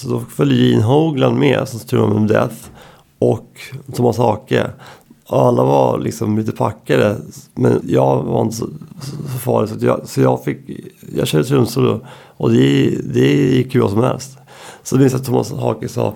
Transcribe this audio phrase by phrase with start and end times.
[0.00, 2.54] Så då följde Gene Hogland med alltså som trummade med Death
[3.18, 3.60] och
[3.94, 4.70] Thomas Hake.
[5.26, 7.16] Och alla var liksom lite packade.
[7.54, 8.66] Men jag var inte så,
[9.32, 9.68] så farlig.
[9.68, 10.58] Så jag, så jag fick,
[11.14, 12.00] jag körde trumsolo.
[12.36, 14.38] Och det, det gick ju vad som helst.
[14.82, 16.14] Så minns jag att Thomas Hake sa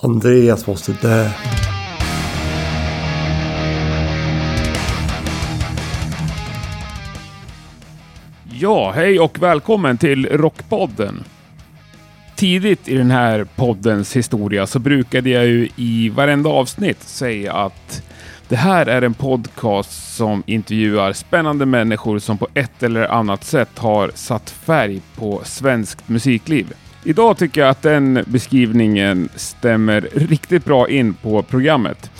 [0.00, 1.30] Andreas måste dö.
[8.52, 11.24] Ja, hej och välkommen till Rockpodden.
[12.40, 18.02] Tidigt i den här poddens historia så brukade jag ju i varenda avsnitt säga att
[18.48, 23.78] det här är en podcast som intervjuar spännande människor som på ett eller annat sätt
[23.78, 26.72] har satt färg på svenskt musikliv.
[27.04, 32.10] Idag tycker jag att den beskrivningen stämmer riktigt bra in på programmet.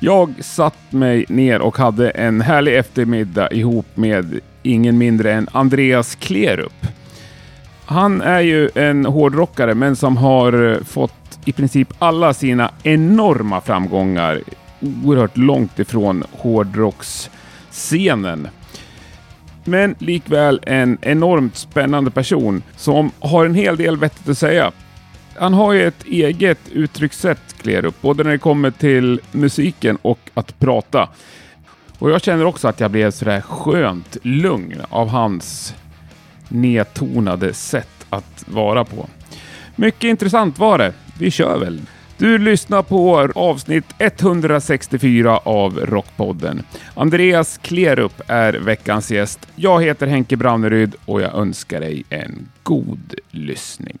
[0.00, 6.14] Jag satt mig ner och hade en härlig eftermiddag ihop med ingen mindre än Andreas
[6.14, 6.86] Klerup.
[7.86, 13.60] Han är ju en hårdrockare, men som har eh, fått i princip alla sina enorma
[13.60, 14.40] framgångar
[15.04, 18.48] oerhört långt ifrån hårdrocksscenen.
[19.64, 24.72] Men likväl en enormt spännande person som har en hel del vettigt att säga.
[25.38, 30.58] Han har ju ett eget uttryckssätt, Klerup, både när det kommer till musiken och att
[30.58, 31.08] prata.
[31.98, 35.74] Och jag känner också att jag blev sådär skönt lugn av hans
[36.48, 39.08] nedtonade sätt att vara på.
[39.76, 40.92] Mycket intressant var det.
[41.18, 41.80] Vi kör väl.
[42.18, 46.62] Du lyssnar på avsnitt 164 av Rockpodden.
[46.94, 49.48] Andreas Klerup är veckans gäst.
[49.56, 53.98] Jag heter Henke Branneryd och jag önskar dig en god lyssning.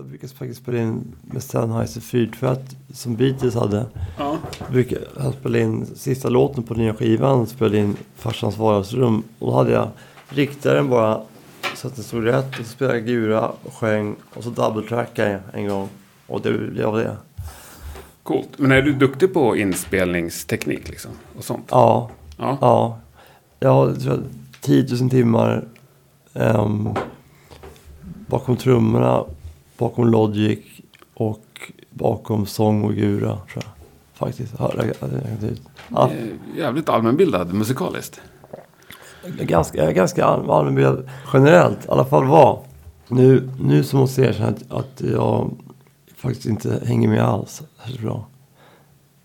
[0.00, 3.86] Jag brukar faktiskt spela in med Sennheiser 421 som Beatles hade.
[4.18, 4.38] Ja.
[4.72, 9.22] Jag jag spela in sista låten på nya skivan, spelade in farsans vardagsrum.
[9.38, 9.88] Och då hade jag
[10.28, 11.20] riktaren bara
[11.76, 12.48] så att den stod rätt.
[12.48, 15.88] Och så spelade jag gura och sjöng och så double-trackade jag en gång.
[16.26, 17.16] Och det blev det.
[18.22, 18.48] Coolt.
[18.56, 21.10] Men är du duktig på inspelningsteknik liksom?
[21.38, 21.66] Och sånt?
[21.70, 22.58] Ja, Ja.
[22.60, 22.98] ja.
[23.60, 24.22] Jag har tror jag,
[24.60, 25.64] 10 000 timmar
[26.34, 26.88] ehm,
[28.02, 29.24] bakom trummorna,
[29.80, 30.58] bakom Logic
[31.14, 33.28] och bakom sång och gura.
[33.36, 33.64] Tror jag.
[34.14, 34.54] Faktiskt.
[35.90, 36.10] Ja,
[36.56, 38.20] Jävligt allmänbildad musikaliskt.
[39.40, 41.84] ganska, ganska all- allmänbildad generellt.
[41.84, 42.62] I alla fall var.
[43.08, 45.50] Nu, nu så måste jag erkänna att, att jag
[46.16, 48.26] faktiskt inte hänger med alls särskilt bra.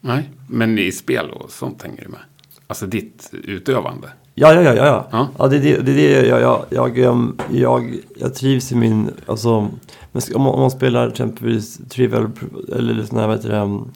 [0.02, 2.20] Nej, men i spel och sånt hänger du med?
[2.68, 4.08] Alltså ditt utövande?
[4.38, 4.86] Ja, ja, ja, ja.
[4.86, 5.08] ja.
[5.12, 5.28] Ja.
[5.38, 9.50] ja det är det, det, det jag, jag, jag, jag, jag trivs i min, alltså,
[9.56, 9.80] om
[10.12, 12.30] man, om man spelar exempelvis Trivial,
[12.76, 13.92] eller sån här, vad heter det, um,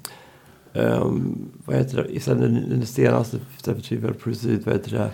[0.73, 5.11] um, vad heter det, istället den, den senaste, för Trivial Pursuit, vad heter det,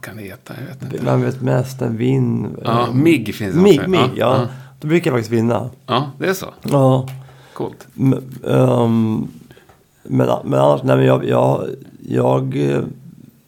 [0.00, 0.54] Kan det heta?
[0.60, 1.04] Jag vet inte.
[1.04, 2.56] vem vet mest, en vinn?
[2.64, 3.90] Ja, MIG finns det MIG, också.
[3.90, 4.10] MIG, ja.
[4.16, 4.48] Ja.
[4.80, 5.70] Då brukar jag faktiskt vinna.
[5.86, 6.46] Ja, det är så.
[6.62, 7.08] Ja.
[7.52, 7.86] Coolt.
[7.94, 9.28] Men, ehm,
[10.02, 11.68] men, men annars, nej men jag, jag,
[12.00, 12.82] jag, eh,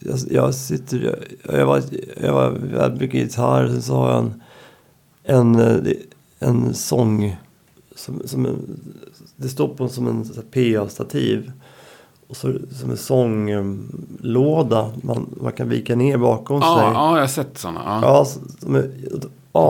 [0.04, 1.82] jag, jag sitter, jag, jag var,
[2.22, 4.34] jag var väldigt mycket gitarr, sen så har jag en,
[5.24, 5.92] en, eh,
[6.38, 7.36] en sång,
[7.96, 8.80] som, som en,
[9.36, 11.52] det står på som en PA-stativ.
[12.28, 16.84] Och så som en sånglåda man, man kan vika ner bakom Ja, sig.
[16.94, 17.80] ja, jag har sett sådana.
[17.84, 18.00] Ja.
[18.02, 18.24] Ja,
[18.60, 18.90] som är,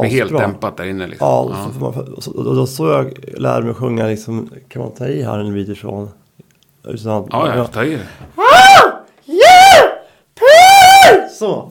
[0.00, 0.40] Med helt asbra.
[0.46, 1.26] dämpat där inne liksom.
[1.28, 1.70] Ja, Ja.
[1.74, 5.06] Så man, och så, och då så jag lärde mig sjunga liksom, kan man ta
[5.06, 6.08] i här en bit ifrån?
[6.84, 8.06] Utan Ja, jag tar i det.
[11.38, 11.70] Så.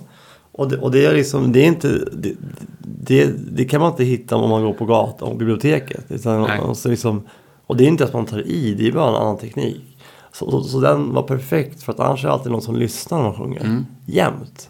[0.52, 2.34] Och det, och det är liksom, det är inte, det,
[2.80, 6.06] det, det kan man inte hitta om man går på gatan och biblioteket.
[6.10, 7.28] Utan måste liksom,
[7.68, 9.98] och det är inte att man tar i, det är bara en annan teknik.
[10.32, 13.18] Så, så, så den var perfekt för att annars är det alltid någon som lyssnar
[13.18, 13.62] när man sjunger.
[13.62, 13.86] Mm.
[14.06, 14.70] Jämt.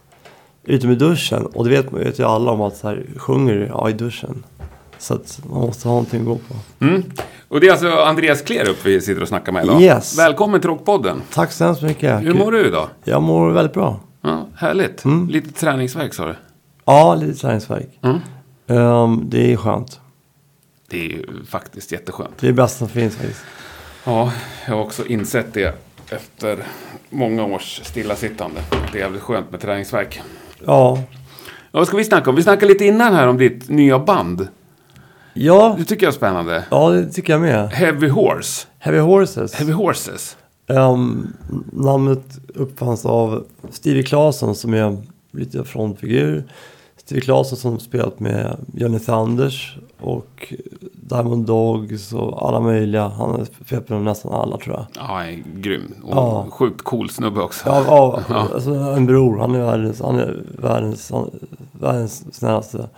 [0.64, 1.46] Utom i duschen.
[1.46, 3.66] Och det vet, vet ju alla om att så här, sjunger du?
[3.66, 4.44] Ja, i duschen.
[4.98, 6.86] Så att man måste ha någonting att gå på.
[6.86, 7.04] Mm.
[7.48, 9.82] Och det är alltså Andreas Klerup vi sitter och snackar med idag.
[9.82, 10.20] Yes.
[10.20, 11.22] Välkommen till Rockpodden.
[11.34, 12.22] Tack så hemskt mycket.
[12.22, 12.88] Hur mår du idag?
[13.04, 14.00] Jag mår väldigt bra.
[14.24, 15.06] Ja, härligt.
[15.06, 15.30] Mm.
[15.30, 16.36] Lite träningsverk sa du.
[16.86, 18.00] Ja, lite träningsvärk.
[18.02, 18.18] Mm.
[18.68, 20.00] Ehm, det är skönt.
[20.90, 22.32] Det är ju faktiskt jätteskönt.
[22.40, 23.42] Det är det bästa som finns faktiskt.
[24.06, 24.32] Ja,
[24.68, 25.76] jag har också insett det
[26.10, 26.64] efter
[27.10, 28.62] många års stillasittande.
[28.92, 30.22] Det är jävligt skönt med träningsverk.
[30.66, 30.98] Ja.
[31.72, 32.36] Ja, vad ska vi snacka om?
[32.36, 34.48] Vi snackade lite innan här om ditt nya band.
[35.34, 36.64] Ja, Det tycker jag är spännande.
[36.72, 37.70] ja det tycker jag med.
[37.70, 38.68] Heavy Horse.
[38.80, 39.54] Heavy Horses.
[39.54, 40.38] Heavy Horses.
[40.68, 41.28] Ehm,
[41.72, 44.98] namnet uppfanns av Stevie Claesson som är
[45.32, 46.44] lite frontfigur.
[46.98, 50.54] Stevie Claesson som spelat med Johnny Thunders och
[50.94, 53.08] Diamond Dogs och alla möjliga.
[53.08, 54.86] Han har spelat med nästan alla tror jag.
[54.96, 55.94] Ja, han är grym.
[56.04, 56.48] Och Ja.
[56.52, 57.70] sjukt cool snubbe också.
[57.70, 58.48] Ja, ja, Ja.
[58.54, 59.38] Alltså, en bror.
[59.40, 61.30] Han är världens, han är världens, han,
[61.72, 62.90] världens snällaste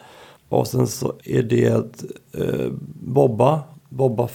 [0.49, 1.97] Och sen så är det
[2.33, 2.71] eh,
[3.03, 3.59] Bobba,
[3.89, 4.27] Bobba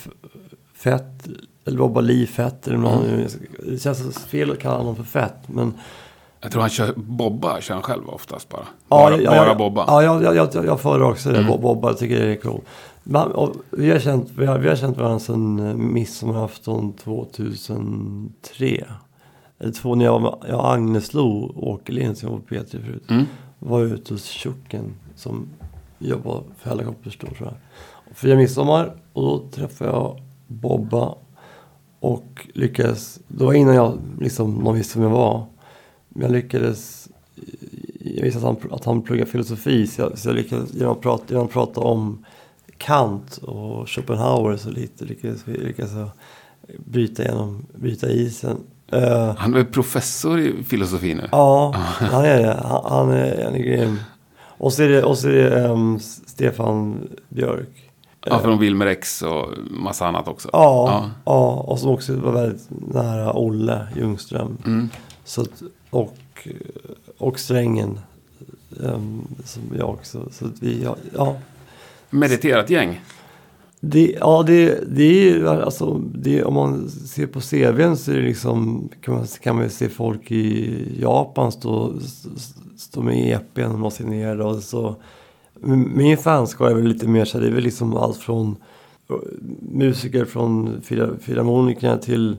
[0.74, 1.28] Fett,
[1.64, 2.66] eller Bobba Li Fett.
[2.66, 3.26] Eller någon,
[3.66, 5.36] Det känns fel att kalla honom för Fett.
[5.46, 5.74] Men
[6.40, 8.66] Jag tror han kör Bobba, kör han själv oftast bara.
[8.88, 9.84] Bara, ja, bara Bobba.
[9.86, 11.44] Ja, jag, jag, jag, jag föredrar också det.
[11.44, 12.60] Bobba, jag tycker det är cool.
[13.02, 18.84] Men, och vi, har känt, vi, har, vi har känt varandra sedan eh, midsommarafton 2003.
[19.58, 22.54] Eller två, när jag, var jag och Agnes Lo och Åke Lind som var på
[22.54, 23.10] P3 förut.
[23.10, 23.26] Mm.
[23.58, 25.48] Var ute hos Tjocken som
[25.98, 27.56] jobbar för Helikopterstore tror jag.
[28.16, 31.14] Firade midsommar och då träffade jag Bobba.
[32.00, 35.46] Och lyckades, det var innan jag liksom, någon visste vem jag var.
[36.08, 37.08] Men jag lyckades
[38.00, 41.00] jag visste att han, att han pluggar filosofi så jag, så jag lyckades genom att,
[41.00, 42.24] prata, genom att prata om
[42.78, 45.90] Kant och Schopenhauer så lite lyckades, vi- lyckades
[46.78, 48.56] bryta, igenom, bryta isen.
[48.92, 51.28] Eh, Han är professor i filosofi nu.
[51.32, 52.60] ja, han är det.
[52.64, 53.96] Han, han, är, han är grym.
[54.40, 57.89] Och så är det, och så är det ehm, Stefan Björk.
[58.24, 60.50] Ja, från Wilmer X och massa annat också.
[60.52, 61.52] Ja, ja.
[61.52, 64.58] och som också var väldigt nära Olle Ljungström.
[64.66, 64.88] Mm.
[65.24, 66.48] Så att, och,
[67.18, 68.00] och Strängen.
[68.84, 70.28] ehm, som jag också.
[70.30, 71.36] Så att vi, ja, ja.
[72.10, 73.00] Mediterat gäng.
[73.80, 78.16] Det, ja, det, det är ju alltså, det, om man ser på CVn så är
[78.16, 81.92] det liksom, kan man, kan man se folk i Japan stå,
[82.76, 84.96] stå med EPn och signerade och så.
[85.94, 88.56] Min fanskara är väl lite mer så här, det är väl liksom allt från
[89.10, 89.16] eh,
[89.72, 90.80] musiker från
[91.20, 92.36] filharmonikerna till,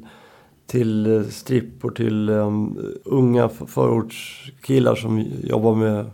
[0.68, 6.06] till eh, strippor till um, unga förortskillar som jobbar med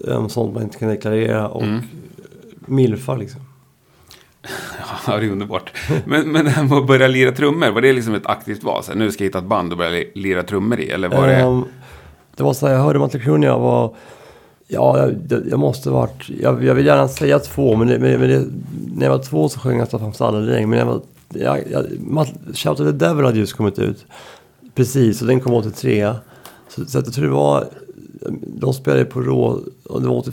[0.00, 1.80] um, sånt man inte kan deklarera och Mm.
[2.66, 3.40] milfar liksom.
[5.06, 5.72] Ja, det är underbart.
[6.06, 8.84] Men, men det här med att börja lira trummor, var det liksom ett aktivt val?
[8.84, 10.90] Så här, nu ska jag hitta ett band och börja li- lira trummor i?
[10.90, 11.34] Eller var det...
[11.36, 11.64] Ehm,
[12.36, 13.94] det var så här, jag hörde Mötley Crüe när jag var...
[14.68, 16.28] Ja, jag, jag måste varit...
[16.40, 18.46] Jag, jag vill gärna säga två, men, det, men, men det,
[18.94, 20.68] när jag var två så sjöng jag Staffan Stalledräng.
[20.68, 21.00] Men jag var...
[21.28, 21.86] Jag, jag,
[22.54, 24.06] Shout of the Devil hade just kommit ut.
[24.74, 26.14] Precis, och den kom 83.
[26.68, 27.68] Så, så att jag tror det var...
[28.46, 29.60] De spelade på Rå...
[29.84, 30.32] Och det var 80,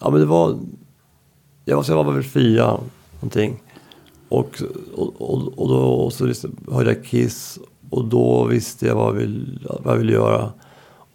[0.00, 0.58] Ja, men det var...
[1.64, 2.80] Jag var, så jag var väl fyra,
[3.14, 3.62] någonting.
[4.28, 4.62] Och,
[4.94, 7.58] och, och, och då och så liksom hörde jag Kiss
[7.90, 10.52] och då visste jag vad jag ville, vad jag ville göra.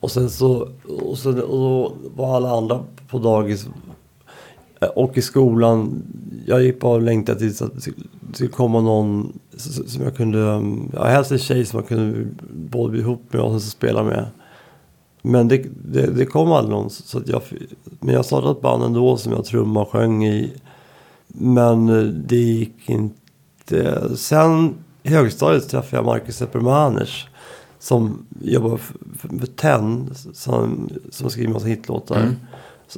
[0.02, 0.68] Och sen så
[1.02, 3.68] och, sen, och då var alla andra på dagis
[4.80, 6.04] eh, och i skolan.
[6.46, 7.92] Jag gick bara och längtade tills att det
[8.34, 9.40] skulle komma någon
[9.88, 10.64] som jag kunde,
[10.94, 14.26] ja helst en tjej som jag kunde både bli ihop med och sen spela med.
[15.22, 16.90] Men det, det, det kom aldrig någon.
[16.90, 17.42] Så att jag,
[18.00, 20.54] men jag startade ett band ändå som jag trummade och sjöng i.
[21.28, 24.02] Men eh, det gick inte.
[24.18, 27.28] Sen i högstadiet träffade jag Marcus Eppermaners.
[27.82, 28.78] Som jobbar
[29.18, 30.10] för, TEN.
[30.34, 32.20] Som, som skriver massa hitlåtar.
[32.22, 32.36] Mm.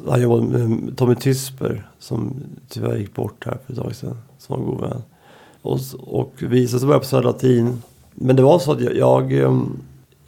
[0.09, 1.87] Han jobbade med Tommy Tysper.
[1.99, 2.33] Som
[2.69, 4.17] tyvärr gick bort här för ett tag sedan.
[4.37, 5.01] Som var en god vän.
[5.61, 7.81] Och, och vi så började på Södra Latin.
[8.13, 8.95] Men det var så att jag...
[8.95, 9.69] jag, ehm,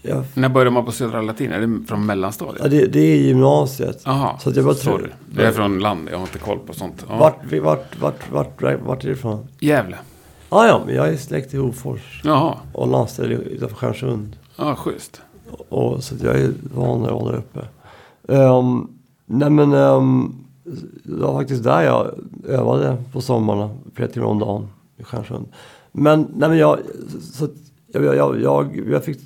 [0.01, 1.51] jag När började man på Södra Latin?
[1.51, 2.59] Är det från mellanstadiet?
[2.63, 4.01] ja, det, det är gymnasiet.
[4.05, 4.97] Jaha, Så att jag bara sorry.
[4.97, 7.05] tror- Jag är från land, jag har inte koll på sånt.
[7.09, 7.17] Ja.
[7.17, 9.47] Vart, vart, vart, vart, vart är det ifrån?
[9.59, 9.97] Gävle.
[10.49, 12.21] Ah, ja, men jag är släkt i Hofors.
[12.23, 15.21] Jaha, Och landställe utanför Stjärnsund ja, schysst.
[15.69, 17.67] Och, så att jag är van att hålla uppe.
[18.23, 20.35] Um, nej men, um,
[21.03, 22.11] det var faktiskt där jag
[22.47, 23.69] övade på sommarna.
[23.93, 24.67] Flera timmar om dagen
[24.97, 25.45] i Stjärnsund.
[25.91, 26.79] Men, nej men jag,
[27.33, 27.51] så att
[27.87, 29.19] jag, jag, jag, jag fick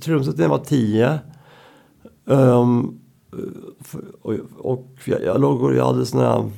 [0.00, 1.18] trumset när jag var tio.
[2.24, 2.98] Um,
[4.22, 6.50] och och jag, jag låg och jag hade såna här,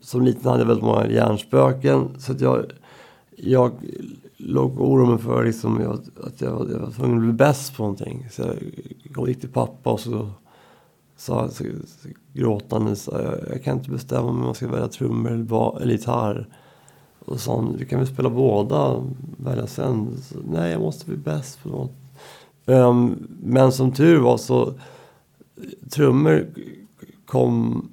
[0.00, 2.08] som liten hade jag väldigt många hjärnspöken.
[2.18, 2.64] Så att jag,
[3.36, 3.72] jag
[4.42, 7.76] låg och oroade mig för liksom, jag, att jag, jag var tvungen att bli bäst
[7.76, 8.26] på någonting.
[8.30, 8.42] Så
[9.14, 10.30] jag gick till pappa och så
[11.16, 15.32] sa så, så, gråtande så, jag, jag kan inte bestämma om jag ska välja trummor
[15.32, 16.48] eller, ba, eller gitarr.
[17.18, 19.04] Och sa han, vi kan väl spela båda,
[19.36, 20.16] välja sen.
[20.22, 21.92] Så, Nej, jag måste bli bäst på något.
[22.66, 24.74] Um, men som tur var så
[25.90, 26.46] trummor
[27.26, 27.88] kom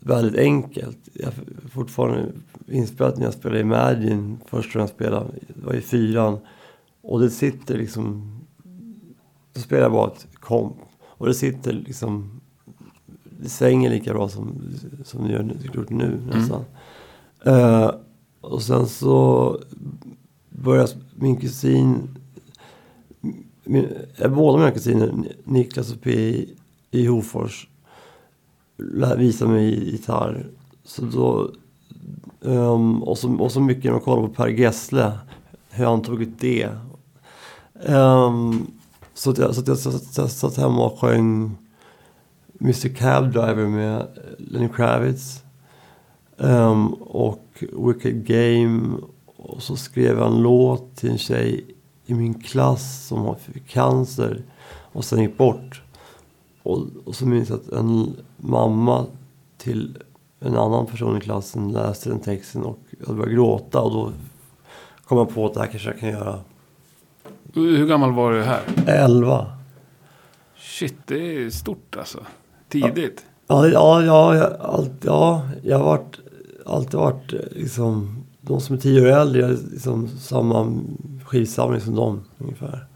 [0.00, 0.98] väldigt enkelt.
[1.12, 1.32] Jag
[1.72, 2.32] fortfarande
[2.68, 6.38] inspelat när jag spelade Imagine, först när jag spelade, det var i fyran.
[7.02, 8.32] Och det sitter liksom,
[9.52, 10.76] då spelar jag bara ett komp.
[11.02, 12.40] Och det sitter liksom,
[13.40, 14.62] det svänger lika bra som,
[15.04, 16.64] som det gör nu, gjort nu nästan.
[17.44, 17.90] Eh,
[18.40, 19.58] och sen så
[20.50, 22.18] började min kusin,
[23.64, 23.88] min,
[24.30, 26.54] båda mina kusiner, Niklas och P i,
[26.90, 27.68] i Hofors,
[29.16, 30.46] visade mig gitarr.
[30.84, 31.50] Så då,
[32.40, 35.12] Um, och, så, och så mycket när man kollar på Per Gessle,
[35.70, 36.68] hur han tog ut det.
[37.86, 38.70] Um,
[39.14, 41.56] så att jag, så att jag, så att jag satt hemma och sjöng
[42.60, 44.06] Mr Cab Driver med
[44.38, 45.42] Lenny Kravitz.
[46.36, 48.96] Um, och Wicked Game.
[49.36, 51.64] Och så skrev jag en låt till en tjej
[52.06, 54.42] i min klass som fick cancer
[54.92, 55.82] och sen gick bort.
[56.62, 59.06] Och, och så minns jag att en mamma
[59.58, 59.98] till
[60.40, 64.12] en annan person i klassen läste den texten och jag började gråta och då
[65.04, 66.38] kom jag på att det här kanske jag kan göra.
[67.54, 68.60] Hur gammal var du här?
[68.86, 69.46] Elva.
[70.56, 72.18] Shit, det är stort alltså.
[72.68, 73.24] Tidigt.
[73.46, 76.18] Ja, ja, ja, jag, allt, ja, jag har varit,
[76.66, 80.72] alltid varit liksom, de som är tio år äldre, jag liksom samma
[81.24, 82.86] skivsamling som dem ungefär.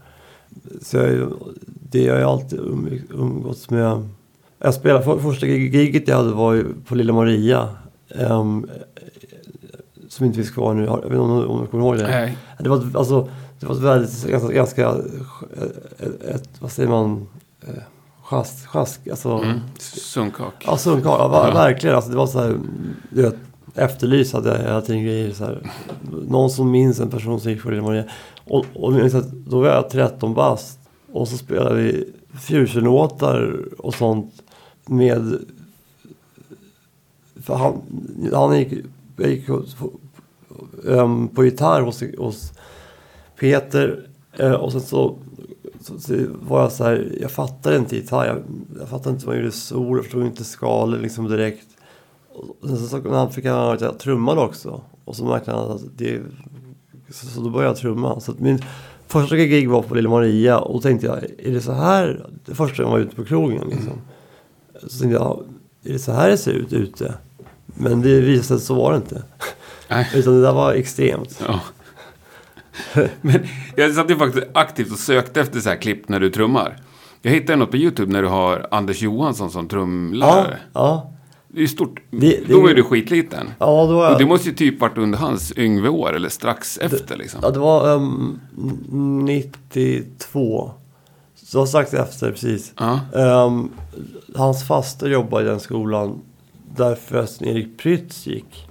[0.81, 1.33] Så jag,
[1.63, 4.09] det har jag alltid um, umgåtts med.
[4.63, 7.69] Jag spelade, för, första gig- giget jag hade var på Lilla Maria.
[8.15, 8.67] ehm,
[10.09, 12.07] som inte finns kvar nu, jag vet inte om, om du kommer ihåg det?
[12.07, 12.37] Nej.
[12.59, 14.89] Det var, alltså, det var ett väldigt, ganska, ganska
[15.99, 17.27] ett, ett, vad säger man,
[17.61, 17.69] eh,
[18.23, 19.29] sjask, sjask alltså.
[19.31, 19.59] Mm.
[19.79, 20.63] Sunkak.
[20.67, 21.09] Ja, sunkar.
[21.09, 21.53] Ja, Ja.
[21.53, 21.95] verkligen.
[21.95, 22.55] Alltså, det var så här,
[23.09, 23.35] du vet,
[23.75, 25.31] efterlys hade jag hela tiden grejer.
[25.33, 25.61] Så här.
[26.27, 28.03] Någon som minns en person som gick på Lilla Maria.
[28.43, 28.93] Och, och
[29.31, 30.79] då var jag 13 bast.
[31.11, 32.05] Och så spelade vi
[32.47, 34.33] fusionlåtar och sånt
[34.85, 35.39] med...
[37.41, 37.81] För han,
[38.33, 38.73] han gick,
[39.17, 39.91] jag gick hos- på,
[40.83, 42.53] um, på gitarr hos, hos
[43.39, 44.07] Peter.
[44.39, 45.15] uh, och sen så,
[45.81, 48.25] så, så var jag så här, jag fattade inte gitarr.
[48.25, 48.37] Jag,
[48.79, 51.67] jag fattade inte hur man gjorde sol, jag förstod inte skalor liksom direkt.
[52.33, 54.81] Och sen så, när han fick höra att jag trummade också.
[55.05, 56.21] Och så märkte han att det...
[57.09, 58.19] Så, så då började jag trumma.
[58.19, 58.59] Så att min
[59.07, 62.27] första gig var på Lilla Maria och då tänkte jag, är det så här?
[62.45, 63.93] Det första gången jag var ute på krogen liksom.
[64.87, 65.43] Så tänkte jag,
[65.83, 67.13] är det så här det ser ut ute?
[67.65, 69.23] Men det visade sig att så var det inte.
[69.89, 70.09] Nej.
[70.15, 71.41] Utan det där var extremt.
[71.47, 71.59] Ja.
[73.21, 73.39] Men
[73.75, 76.77] jag satt ju faktiskt aktivt och sökte efter så här klipp när du trummar.
[77.21, 80.57] Jag hittade något på YouTube när du har Anders Johansson som Ja, trumlärare.
[80.73, 81.11] ja.
[81.47, 81.99] Det är ju stort.
[82.11, 83.47] Det- det- Då var ju du skitliten.
[83.59, 84.27] Ja, då var Och det jag...
[84.29, 87.39] måste ju typ varit under hans Yngve-år eller strax efter liksom.
[87.43, 88.39] Ja, det var um,
[89.25, 90.71] 92.
[91.51, 92.73] Så det var strax efter precis.
[92.77, 92.99] Ja.
[93.15, 93.71] Ehm,
[94.35, 96.21] hans faster jobbade i den skolan
[96.75, 98.67] där förresten Erik Prytz gick.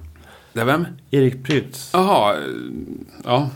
[0.52, 0.86] Det är vem?
[1.10, 1.90] Erik Prytz.
[1.92, 2.36] Jaha,
[3.24, 3.50] ja,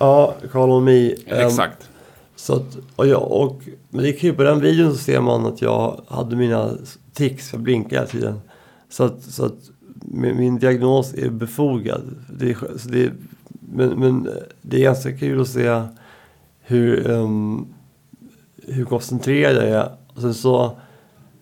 [0.52, 1.10] Ja, Me.
[1.10, 1.88] Ehm, exakt.
[2.36, 5.46] Så att, och jag, och, men det är kul, på den videon så ser man
[5.46, 6.70] att jag hade mina
[7.12, 8.40] tics, jag blinkade hela tiden.
[8.88, 12.16] Så att, så att min, min diagnos är befogad.
[12.38, 13.12] Det är, så det är,
[13.60, 14.28] men, men
[14.62, 15.82] det är ganska kul att se
[16.60, 17.73] hur, um,
[18.66, 19.96] hur koncentrerad jag är.
[20.14, 20.76] Och sen så,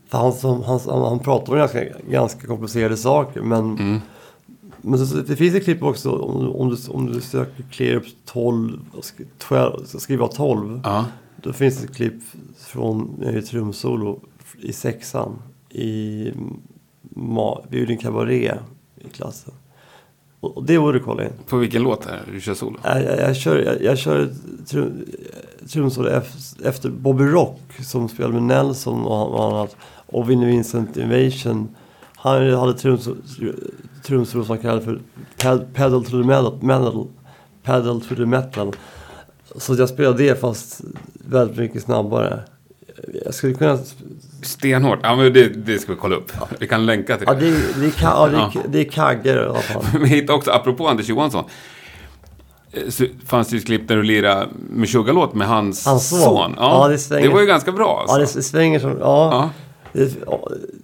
[0.09, 4.01] för han, som, han, han, pratar om ganska, ganska komplicerade saker men Mm.
[4.81, 7.97] men så, det finns ett klipp också om, du- om, du, om du söker clear
[7.97, 10.81] up 12 och sk- 12, så skriva 12.
[10.85, 11.05] Ja.
[11.43, 12.23] Då finns det ett klipp
[12.59, 14.21] från när är trumsolo
[14.63, 15.33] i sexan.
[15.71, 16.31] I
[17.15, 18.55] Ma- vi gjorde en kabaré
[18.97, 19.55] i klassen.
[20.43, 21.31] Och, det borde du kolla in.
[21.49, 22.79] På vilken låt är det du kör solo?
[22.85, 24.29] Jag, jag, jag kör, jag, jag kör
[24.67, 25.05] trum,
[25.73, 29.77] trumsolo ef- efter Bobby Rock som spelade med Nelson och, och annat.
[30.07, 31.69] Och Vinnie Vincent Invasion.
[32.17, 33.17] Han hade trumsolo,
[34.05, 35.01] trumsolo som han kallade för
[35.39, 37.07] ped- Pedal to the metal, metal.
[37.63, 38.73] Pedal to the metal.
[39.57, 40.81] Så jag spelade det fast
[41.29, 42.41] väldigt mycket snabbare.
[43.25, 43.79] Jag skulle kunna...
[44.43, 44.99] Stenhårt.
[45.03, 46.33] Ja, men det, det ska vi kolla upp.
[46.59, 47.41] Vi kan länka till Ja, det.
[47.41, 49.85] det, är- det, är, ka- ja, det, är, det är kaggar i alla fall.
[50.01, 51.45] Vi hittade också, apropå Anders Johansson.
[52.73, 56.21] eh, Så fanns det ju klipp där du lirade med låt med hans, Hans son.
[56.21, 56.55] son.
[56.57, 57.29] Ja, det det, svänger.
[57.31, 58.05] var ju ganska bra.
[58.09, 58.39] Ja, Alltså.
[58.39, 58.91] det svänger som...
[58.91, 58.97] Ja.
[59.33, 59.51] Ja.
[59.93, 60.15] Det,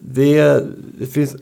[0.00, 0.64] det,
[0.98, 1.36] det, finns,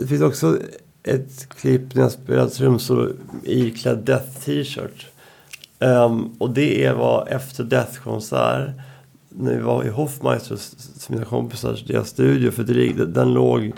[0.00, 0.56] det finns också
[1.02, 3.12] ett klipp när jag spelade trumsolo
[3.44, 5.06] iklädd Death t-shirt.
[5.80, 8.70] Ehm, och det var efter Death-konsert.
[9.40, 12.50] När vi var i Hoffmeisters, mina kompisars, deras studio.
[12.50, 13.72] För det, den, låg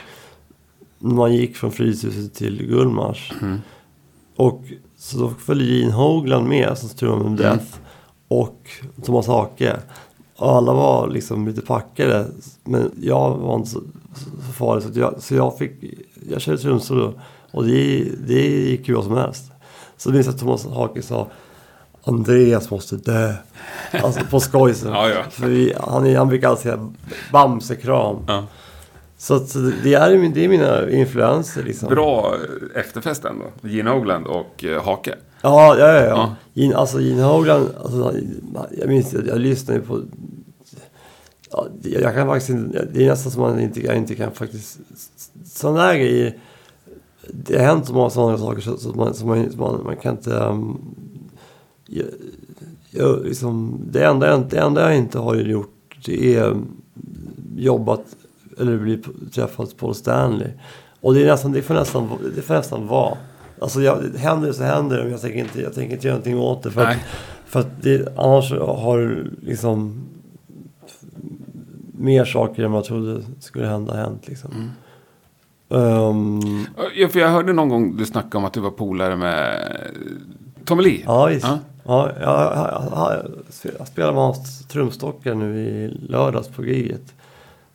[0.99, 3.33] när man gick från Fryshuset till Gullmars.
[4.37, 4.65] Och
[4.97, 7.77] så då följde Gene Hoglan med som trummade med Death.
[8.29, 8.71] Och
[9.03, 9.77] Thomas Hake.
[10.37, 12.27] Och alla var liksom lite packade.
[12.65, 13.81] Men jag var inte så,
[14.15, 14.85] så farlig.
[14.85, 15.73] Så, jag, så jag fick,
[16.31, 17.21] jag körde trumsolo.
[17.51, 19.53] Och det, det gick hur bra som helst.
[19.97, 21.29] Så minns jag att Thomas Hake sa
[22.05, 23.33] Andreas måste dö.
[24.03, 24.75] Alltså på skoj.
[24.85, 25.23] Ja, ja.
[25.31, 26.93] För vi, han, han brukar alltid säga
[27.33, 28.17] Bamsekram.
[28.27, 28.47] Ja.
[29.19, 29.53] Så att
[29.83, 31.89] det är, min- det är mina influenser liksom.
[31.89, 32.35] Bra
[32.75, 33.45] eh, efterfest ändå.
[33.63, 35.15] Gene Hogland och eh, Hake.
[35.43, 36.05] Ja, ja, ja.
[36.07, 36.35] Ja.
[36.53, 38.15] Gene, alltså Gene Hoglan, alltså,
[38.79, 40.01] jag minns att jag lyssnade på...
[41.53, 44.79] Ja, jag, kan faktiskt inte, det är nästan som man inte, jag inte kan faktiskt...
[45.45, 46.37] Sådana där grejer,
[47.29, 50.13] det har hänt så många sådana saker så, så man, så man, man, man kan
[50.15, 50.31] inte...
[50.31, 50.95] Um,
[51.91, 52.07] jag,
[52.91, 56.67] jag, liksom, det, enda, jag- det enda jag inte har gjort det är um,
[57.57, 58.05] jobbat
[58.59, 60.49] eller blivit träffat Paul Stanley.
[61.01, 63.19] Och det, är nästan, det, får nästan, det får nästan vara.
[63.61, 65.03] Alltså jag, händer det så händer det.
[65.03, 66.71] Men jag tänker inte, jag tänker inte göra någonting åt det.
[66.71, 67.05] För att, Nej.
[67.47, 70.01] för att det, annars har liksom
[71.99, 74.29] mer saker än jag trodde skulle hända hänt.
[74.29, 74.51] Liksom.
[74.51, 74.71] Mm.
[75.71, 76.65] Ehm,
[76.97, 79.61] Ja, för jag hörde någon gång du snacka om att du var polare med
[80.65, 81.03] Tommy Lee.
[81.07, 81.47] ja, visst.
[81.47, 81.59] Ja.
[81.85, 82.11] Ja.
[82.21, 82.53] jag,
[82.93, 83.31] jag,
[83.79, 87.13] jag, spelade med hans trumstockar nu i lördags på giget.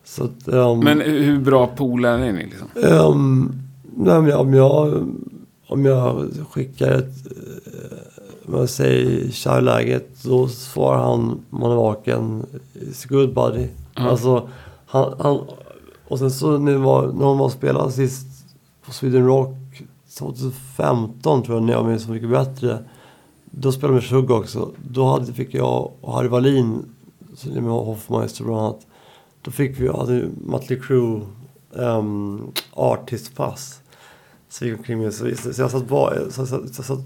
[0.03, 2.67] Så att, ehm, Men hur bra polare är ni liksom?
[2.83, 3.53] Ehm,
[3.95, 5.07] nej, men om, jag,
[5.67, 7.27] om jag skickar ett...
[7.65, 12.45] eh, Om jag säger tja läget, då svarar han om han är vaken.
[12.73, 13.67] It's good buddy.
[13.95, 14.09] Ja.
[14.09, 14.49] Alltså,
[14.85, 15.39] han, han,
[16.07, 18.27] och sen så när, var, när de var spelade sist
[18.85, 19.55] på Sweden Rock
[20.19, 22.79] 2015 tror jag, när jag minns Så mycket bättre.
[23.57, 24.71] Då spelade de med Shugg också.
[24.89, 26.85] Då hade, fick jag och Harry Wallin,
[27.45, 28.87] med Hoffmeister bland annat.
[29.41, 31.27] Då fick vi, hade Mötley Crüe
[31.71, 33.81] um, artistpass.
[34.49, 36.99] Så vi gick omkring med, så, så jag satt, ba, så, så, så, satt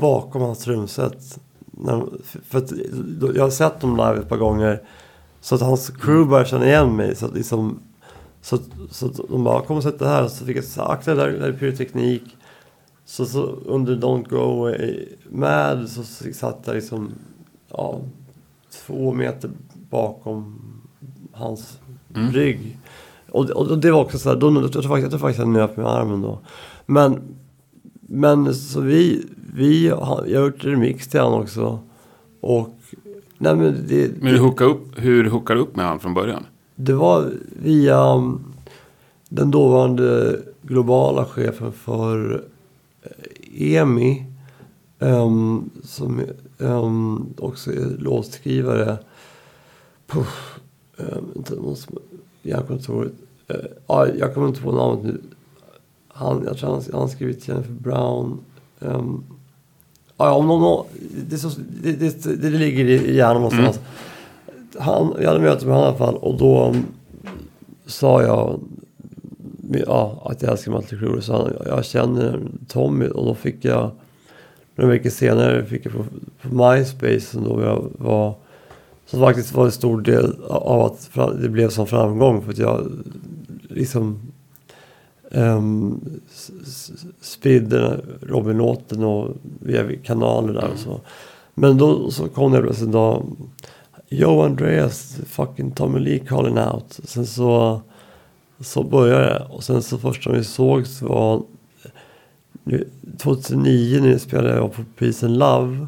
[0.00, 1.38] bakom hans trumset.
[1.70, 2.04] När,
[2.48, 2.68] för att,
[3.20, 4.82] då, jag har sett dem live ett par gånger.
[5.40, 7.16] Så att hans crew började känna igen mig.
[7.16, 7.78] Så att liksom,
[8.42, 8.58] så,
[8.90, 10.28] så att de bara, kom och sätt det här.
[10.28, 12.36] Så fick jag säga, akta där, där är pyroteknik.
[13.04, 16.02] Så, så under Don't Go Away Mad så
[16.34, 17.10] satt jag liksom,
[17.68, 18.00] ja,
[18.86, 19.50] två meter
[19.90, 20.58] bakom
[21.32, 21.78] hans
[22.16, 22.32] Mm.
[22.32, 22.78] rygg.
[23.30, 25.38] Och, och, och det var också så här, då, jag, tror faktiskt, jag tror faktiskt
[25.38, 26.38] jag nöp med armen då.
[26.86, 27.20] Men,
[28.00, 31.78] men så vi, vi jag har gjort remix till han också.
[32.40, 32.68] Och,
[33.38, 36.46] nej men det, Men hur hookar upp, hur hookar du upp med han från början?
[36.74, 37.30] det var
[37.62, 38.44] via um,
[39.28, 42.44] den dåvarande globala chefen för
[43.54, 44.26] EMI.
[45.02, 46.22] Um, som
[46.58, 48.98] um, också är låtskrivare.
[50.06, 50.60] Puff,
[50.96, 51.44] um,
[52.42, 53.12] hjärnkontoret.
[53.50, 53.56] Uh,
[53.86, 55.20] ja, jag kommer inte på namnet nu.
[56.08, 58.40] Han, jag tror han, han skrivit Jennifer Brown.
[58.78, 59.24] Um,
[60.16, 60.86] ja, om någon,
[61.28, 61.50] det, så,
[61.82, 63.80] det, det, det, ligger i hjärnan någonstans.
[64.78, 66.74] Han, jag hade möte med honom i alla fall och då
[67.86, 68.60] sa jag
[69.78, 71.20] ja, att jag älskar Mötley Crüe.
[71.20, 73.90] Så han, jag känner Tommy och då fick jag
[74.74, 76.04] några veckor senare fick jag på,
[76.42, 78.34] på MySpace som då jag var
[79.06, 82.92] som faktiskt var en stor del av att det blev som framgång för att jag
[83.68, 84.20] liksom
[85.30, 86.00] um,
[87.20, 89.30] spridde Robin-låten och
[89.60, 91.00] via kanaler där och så.
[91.54, 93.26] Men då så kom det plötsligt en dag
[94.08, 97.00] Yo Andreas, fucking Tommy Lee calling out.
[97.04, 97.80] Sen så,
[98.62, 99.46] så började det.
[99.50, 101.42] Och sen så första vi sågs var
[103.18, 105.86] 2009 när jag spelade jag på Peace and Love.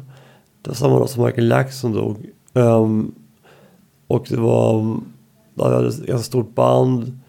[0.61, 2.29] Det var samma dag som Michael Jackson dog.
[2.53, 3.15] Um,
[4.07, 5.05] och det var, um,
[5.53, 7.19] då hade ett ganska stort band.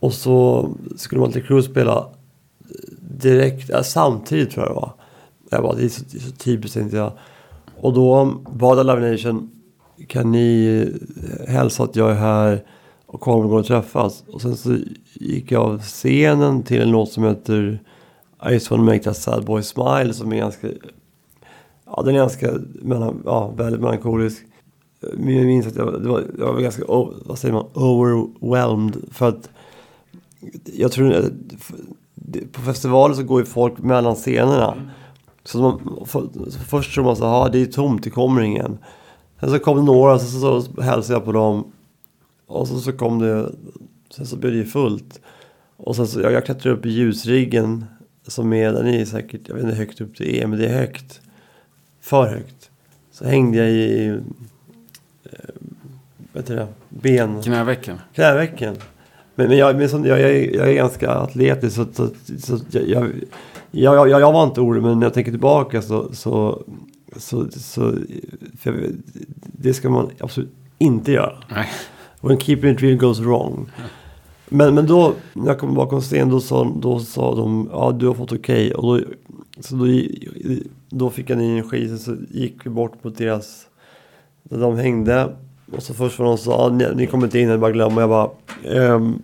[0.00, 2.08] Och så skulle Mötley Crüe spela
[3.00, 4.92] direkt, ja, samtidigt tror jag det var.
[5.50, 7.12] Jag bara, det är så, det är så typiskt tänkte jag.
[7.80, 9.50] Och då bad jag Live Nation,
[10.08, 10.66] kan ni
[11.46, 12.62] eh, hälsa att jag är här
[13.14, 14.24] och kommer träffas.
[14.32, 14.76] Och sen så
[15.12, 17.80] gick jag av scenen till en låt som heter
[18.48, 20.68] I just wanna make that sad boy smile som är ganska,
[21.86, 24.42] ja den är ganska, mellan, ja väldigt melankolisk.
[25.12, 26.82] Men jag minns att jag, det var, jag var ganska,
[27.24, 28.96] vad säger man, overwhelmed.
[29.10, 29.50] För att
[30.64, 31.32] jag tror att
[32.52, 34.74] på festivaler så går ju folk mellan scenerna.
[35.44, 38.78] Så, man, för, så först tror man så här, det är tomt, det kommer ingen.
[39.40, 41.72] Sen så kom det några, så, så, så hälsade jag på dem.
[42.46, 43.52] Och så, så kom det,
[44.10, 45.20] sen så blev det ju fullt.
[45.76, 47.84] Och sen så, jag, jag klättrade upp i ljusriggen
[48.26, 50.66] som är, den är säkert, jag vet inte hur högt upp det är, men det
[50.66, 51.20] är högt.
[52.00, 52.70] För högt.
[53.12, 54.06] Så hängde jag i,
[55.24, 55.38] eh,
[56.32, 57.98] vad heter det, ben, Knävecken?
[58.14, 58.76] knävecken.
[59.34, 62.58] Men, men, jag, men som, jag, jag, är- jag är ganska atletisk så, så, så
[62.70, 63.10] jag,
[63.70, 66.62] jag, jag, var inte orolig men när jag tänker tillbaka så, så,
[67.16, 67.94] så, så
[69.42, 71.36] det ska man absolut inte göra.
[71.50, 71.68] Nej.
[72.24, 73.70] When keeping it real goes wrong.
[74.48, 78.06] Men, men då, när jag kom bakom scen, då sa, då sa de, ja du
[78.06, 78.74] har fått okej.
[78.74, 79.04] Och då,
[79.60, 79.86] så då,
[80.88, 83.66] då fick jag ny energi, sen så gick vi bort mot deras,
[84.42, 85.36] där de hängde.
[85.72, 88.00] Och så först var de sa, ja, ni, ni kommer inte in, här, bara glömma.
[88.00, 88.30] Jag bara,
[88.64, 89.22] ehm,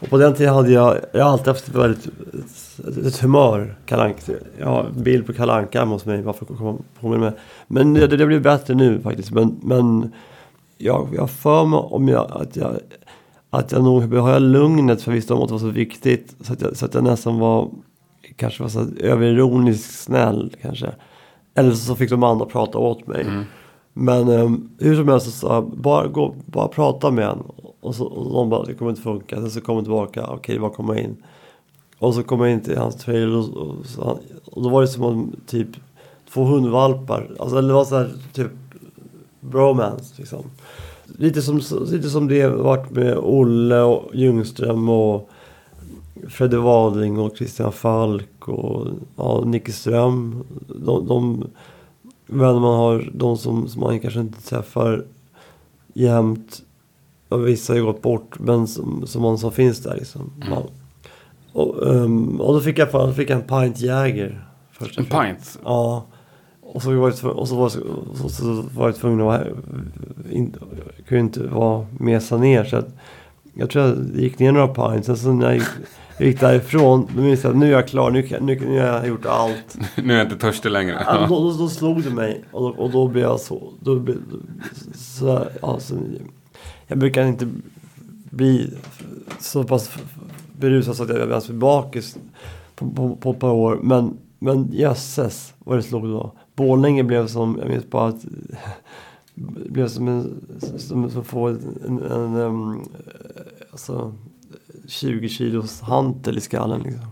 [0.00, 3.74] och på den tiden hade jag, jag har alltid haft ett väldigt, ett, ett humör,
[3.86, 4.16] kalank.
[4.58, 7.32] Jag har en bild på kalanka hemma hos mig, varför kommer på mig med.
[7.66, 9.30] Men det, det blev bättre nu faktiskt.
[9.30, 10.12] Men, men
[10.82, 12.76] jag, jag för mig om jag, att jag
[13.50, 16.36] att jag nog jag lugnet för jag visste om att det var så viktigt.
[16.40, 17.70] Så att jag, så att jag nästan var,
[18.36, 20.90] kanske var så här överironiskt snäll kanske.
[21.54, 23.22] Eller så fick de andra prata åt mig.
[23.22, 23.44] Mm.
[23.92, 27.42] Men um, hur som helst så sa bara, gå, bara prata med en.
[27.80, 29.36] Och, så, och de bara, det kommer inte funka.
[29.36, 31.16] Sen så kom jag tillbaka, okej, var kommer jag in?
[31.98, 34.80] Och så kom jag in till hans trailer och, och, så han, och då var
[34.80, 35.68] det som om typ
[36.32, 37.30] två hundvalpar.
[37.38, 38.50] Alltså det var så här typ
[39.40, 40.44] bromance liksom.
[41.18, 45.30] Lite som, lite som det varit med Olle och Ljungström och
[46.28, 50.44] Fredde Wadling och Christian Falk och ja, Nicke Ström.
[50.66, 51.44] De, de
[52.26, 55.04] vänner man har, de som, som man kanske inte träffar
[55.92, 56.62] jämt.
[57.46, 60.30] Vissa har ju gått bort, men som, som man som finns där liksom.
[60.36, 60.48] Mm.
[60.52, 60.62] Ja.
[61.52, 64.48] Och, um, och då fick jag, fick jag en pint Jäger.
[64.96, 65.58] En pint?
[65.64, 66.04] Ja.
[66.74, 67.62] Och så var jag, och så var,
[68.22, 69.44] jag- så, var jag tvungen att vara,
[70.30, 70.54] in,
[70.96, 72.64] jag kunde inte vara mesa ner.
[72.64, 72.88] Så att,
[73.54, 75.06] jag tror jag gick ner några pints.
[75.06, 75.68] Sen så när jag gick,
[76.18, 78.10] jag gick därifrån, då minns jag att nu är jag klar.
[78.10, 79.78] Nu, nu, nu har jag gjort allt.
[80.04, 81.02] Nu är jag inte törstig längre.
[81.06, 82.44] Ja, då, då, då slog det mig.
[82.52, 83.62] Och då, och då blev jag så...
[83.80, 84.06] Då,
[84.94, 85.94] så alltså,
[86.86, 87.48] jag brukar inte
[88.30, 88.74] bli
[89.40, 89.90] så pass
[90.58, 92.16] berusad så att jag ens blir bakis
[92.74, 93.78] på, på, på ett par år.
[93.82, 96.32] Men, men jösses vad det slog då.
[96.54, 98.24] Borlänge blev som, jag minns bara att
[99.34, 100.46] blev som en,
[100.78, 102.88] som, som får en, en, en
[103.70, 104.14] alltså
[104.88, 107.06] 20 kilos hantel i skallen liksom.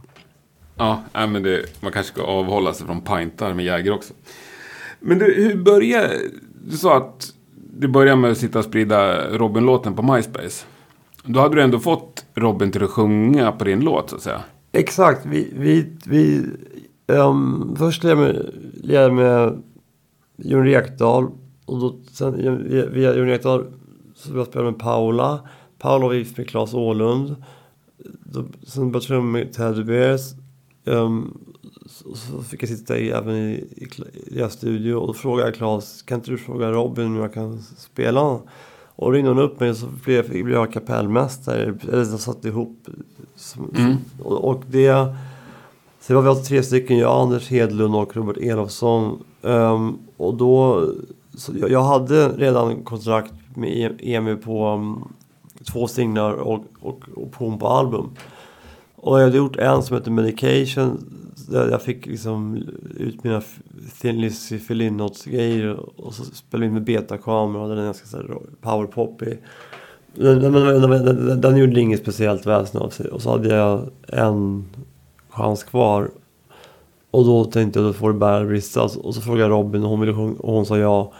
[0.76, 4.14] Ja, men det, man kanske ska avhålla sig från pintar med Jäger också.
[5.00, 6.18] Men du, hur började...
[6.64, 7.33] Du sa att
[7.79, 10.66] du började med att sitta och sprida Robin-låten på MySpace.
[11.24, 14.40] Då hade du ändå fått Robin till att sjunga på din låt, så att säga.
[14.72, 15.26] Exakt.
[15.26, 16.44] Vi, vi, vi,
[17.16, 18.44] ehm, först lärde
[18.83, 19.53] jag mig
[20.37, 21.27] Jon Rekdal.
[21.66, 22.35] Och då, sen
[22.92, 23.64] via- Jon Rekdal
[24.14, 25.40] så började jag spela med Paula.
[25.79, 27.37] Paula var gift med Claes Åhlund.
[28.25, 30.20] Då, sen började jag trumma med Teddy Bears.
[30.85, 31.38] Um,
[31.87, 33.88] så, så fick jag sitta i, även i, i,
[34.31, 34.94] i deras studio.
[34.94, 38.38] Och då frågade jag Claes, kan inte du fråga Robin om jag kan spela?
[38.96, 41.75] Och ringde hon upp mig så blev, blev jag kapellmästare.
[41.92, 42.87] Eller så satte ihop.
[43.37, 43.96] Som, Mm.
[44.23, 45.14] och, och det...
[46.11, 49.25] Sen var vi alltså tre stycken, jag, Anders Hedlund och Robert Elofsson.
[49.42, 50.87] Um, och då...
[51.35, 55.09] Så jag, jag hade redan kontrakt med EMU på um,
[55.73, 58.11] två singlar och, och, och på, på album.
[58.96, 61.05] Och jag hade gjort en som heter Medication.
[61.49, 62.62] Där jag fick liksom
[62.96, 63.42] ut mina
[64.01, 67.85] Thin Lizzy fill in grejer och så spelade vi in med betakamera och den är
[67.85, 68.27] ganska så här.
[70.14, 73.09] Den, den, den, den, den, den gjorde inget speciellt väsen av sig.
[73.09, 74.64] Och så hade jag en
[75.31, 76.11] chans kvar.
[77.11, 78.83] Och då tänkte jag då får det bära brista.
[78.83, 81.12] Och så frågade jag Robin och hon, ville sjunga, och hon sa ja.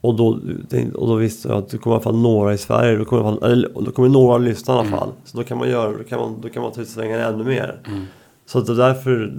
[0.00, 2.58] Och då, tänkte- och då visste jag att det kommer i alla fall några i
[2.58, 2.96] Sverige.
[2.96, 5.08] Då kommer, fall, eller, då kommer några att lyssna i alla fall.
[5.24, 7.44] Så då kan man göra, då kan man, då kan man ta ut svängarna ännu
[7.44, 7.80] mer.
[7.86, 8.04] Mm.
[8.46, 9.34] Så att det är därför...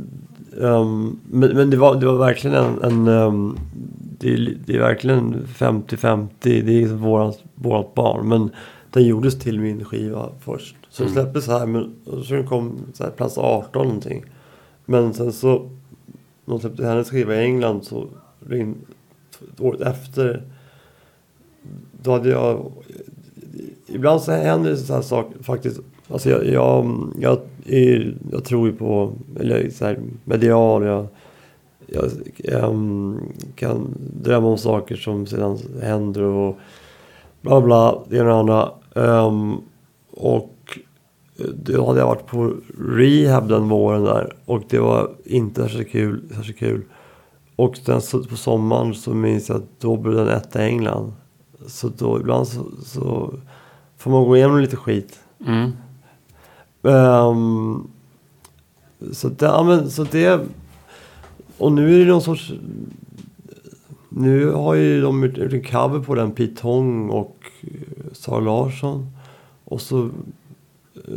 [0.62, 2.82] ehm, men men det, var, det var verkligen en...
[2.84, 3.58] en ehm,
[4.20, 6.28] det, är, det är verkligen 50-50.
[6.42, 8.30] Det är liksom vårat, vårat barn.
[8.30, 8.50] Men
[8.92, 10.76] den gjordes till min skiva först.
[10.94, 11.14] Så Mm.
[11.14, 11.66] släpptes här.
[11.66, 14.26] Men, så den kom så här, plats 18 någonting.
[14.86, 15.70] Men sen så...
[16.46, 18.08] När de släppte hennes skiva i England så
[19.60, 20.44] året efter.
[22.02, 22.72] Då hade jag...
[23.88, 25.80] Ibland så händer det så här saker faktiskt.
[26.08, 30.84] Alltså jag, jag, jag, är, jag tror ju på, eller jag så här medial.
[30.84, 31.08] Jag,
[31.88, 32.12] jag,
[32.44, 33.20] ehm,
[33.56, 36.58] kan drömma om saker som sedan händer och
[37.42, 38.72] bla bla, det ena och det andra.
[38.96, 39.56] Ehm,
[40.12, 40.53] och
[41.38, 46.22] då hade jag varit på rehab den våren där och det var inte särskilt kul.
[46.36, 46.84] Särskilt kul.
[47.56, 51.14] Och sen så på sommaren så minns jag att då blev den etta i England.
[51.68, 53.34] Så då ibland så, så
[53.98, 55.20] får man gå igenom lite skit.
[55.46, 55.72] Mm.
[56.84, 57.88] Ehm,
[59.12, 60.42] så, det, ja, men, så det...
[61.58, 62.54] Och nu är det någon sorts...
[64.10, 67.38] Nu har ju de gjort en cover på den, Pete Tong och
[68.12, 69.08] Sara Larsson.
[69.66, 70.10] Och så...
[71.08, 71.14] eh,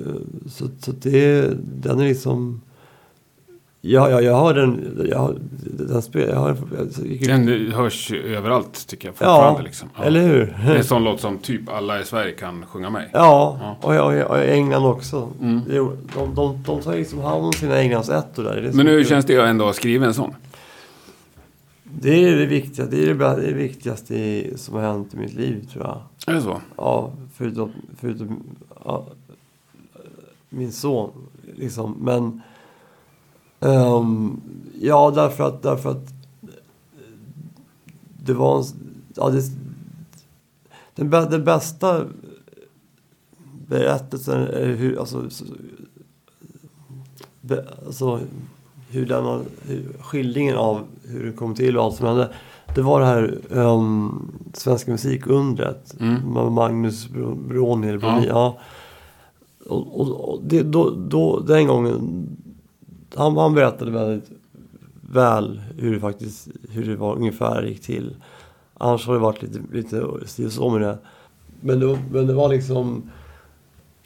[0.51, 1.51] Så, så det...
[1.83, 2.61] Den är liksom...
[3.81, 5.07] Ja, ja, jag har den...
[5.11, 5.37] Jag har,
[5.79, 6.57] den spel, jag har,
[7.27, 9.61] Den hörs överallt, tycker jag fortfarande.
[9.61, 9.89] ja, liksom.
[9.97, 10.05] Ja.
[10.05, 10.57] eller hur?
[10.67, 13.11] Det är en sån låt som typ alla i Sverige kan sjunga med.
[13.13, 13.77] Ja, Ja.
[13.89, 15.29] och, jag, och, och England också.
[15.41, 15.61] Mm.
[15.71, 18.71] Jo, De, de, de tar liksom hand om sina Englandsettor där.
[18.75, 20.35] Men hur känns det att ändå skriva en sån?
[22.01, 22.87] Det är det viktiga.
[22.87, 26.01] Det är det, viktigaste som har hänt i mitt liv tror jag.
[26.27, 26.61] Är det så?
[26.77, 28.43] Ja, förutom, förutom
[28.85, 29.07] ja,
[30.57, 31.11] min son.
[31.55, 31.95] Liksom.
[32.01, 32.43] Men
[33.61, 34.41] ehm,
[34.81, 36.13] ja, därför att, därför att
[38.25, 38.65] det var en,
[39.15, 39.43] ja, det,
[40.95, 42.05] den, den bästa
[43.69, 45.45] berättelsen är hur, alltså, så-
[47.41, 48.21] be, alltså
[48.91, 49.25] hur den
[49.63, 52.33] hur, skildringen av hur det kom till och allt som hände.
[52.75, 55.97] Det var det här um, Svenska musikundret.
[56.01, 56.33] Mm.
[56.33, 57.09] med Magnus
[57.49, 57.99] Bronier.
[58.03, 58.25] Ja.
[58.27, 58.59] Ja.
[59.69, 62.27] Och, och, och det, då, då, den gången,
[63.15, 64.31] han, han berättade väldigt
[65.01, 68.17] väl hur det faktiskt, hur det var ungefär gick till.
[68.75, 70.99] Annars har det varit lite, lite si och så med det.
[71.61, 73.03] Men det, men det var liksom,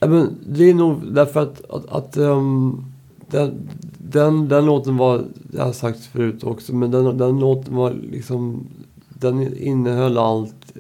[0.01, 2.85] men det är nog därför att, att, att um,
[3.31, 3.69] den,
[3.99, 8.67] den, den låten var, jag har sagt förut också, men den, den låten var liksom,
[9.09, 10.73] den innehöll allt,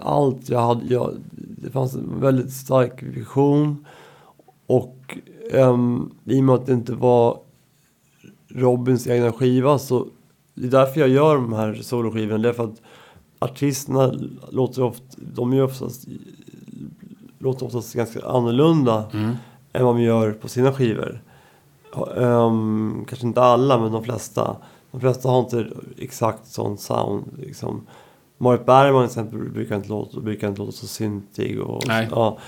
[0.00, 3.84] allt jag hade, jag, det fanns en väldigt stark vision.
[4.66, 5.18] Och
[5.52, 7.38] um, i och med att det inte var
[8.48, 10.06] Robins egna skiva så
[10.54, 12.42] det är därför jag gör de här soloskivorna.
[12.42, 12.82] Det är för att
[13.38, 14.12] artisterna
[14.50, 16.06] låter ofta, de är oftast,
[17.38, 19.34] låter oftast ganska annorlunda mm.
[19.72, 21.20] än vad de gör på sina skivor.
[22.16, 24.56] Um, kanske inte alla, men de flesta.
[24.90, 25.66] De flesta har inte
[25.98, 27.24] exakt sånt sound.
[27.38, 27.86] Liksom.
[28.38, 31.60] Marit Bergman till exempel brukar inte låta, brukar inte låta så syntig.
[31.60, 32.08] Och, Nej.
[32.10, 32.38] Ja.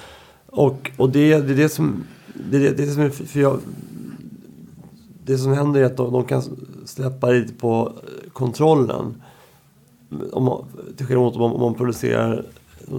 [0.50, 2.04] Och, och det, det är det som...
[2.50, 3.60] Det är det, som är, för jag,
[5.24, 6.42] det som händer är att de, de kan
[6.84, 7.92] släppa lite på
[8.32, 9.22] kontrollen.
[10.32, 10.64] Om man,
[10.96, 12.44] till skillnad mot om man, producerar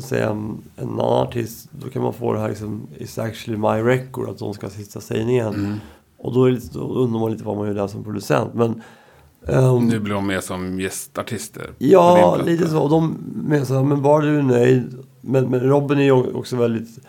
[0.02, 1.70] säga en, en annan artist.
[1.72, 4.30] Då kan man få det här liksom, it's actually my record.
[4.30, 5.54] Att de ska sitta sägningen.
[5.54, 5.76] Mm.
[6.18, 8.54] Och då, är lite, då undrar man lite vad man gör där som producent.
[8.54, 8.82] Men,
[9.42, 11.70] um, nu blir de med som gästartister.
[11.78, 12.88] Ja, lite så.
[12.88, 14.98] De med så här, men bara du är nöjd.
[15.22, 17.00] Men, men Robin är ju också väldigt...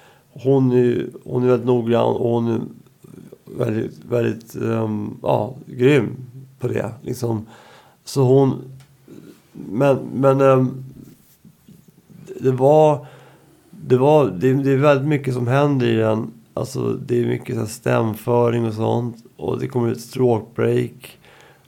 [0.42, 2.61] Hon är, hon är väldigt noggrann och hon är
[3.44, 6.16] väldigt, väldigt um, ja, grym
[6.59, 6.90] på det.
[7.03, 7.46] Liksom.
[8.05, 8.55] Så hon...
[9.53, 10.85] Men, men um,
[12.40, 13.07] det var...
[13.70, 17.57] Det, var det, det är väldigt mycket som händer i den Alltså det är mycket
[17.57, 19.16] så stämföring och sånt.
[19.37, 21.18] Och det kommer ett stråkbreak.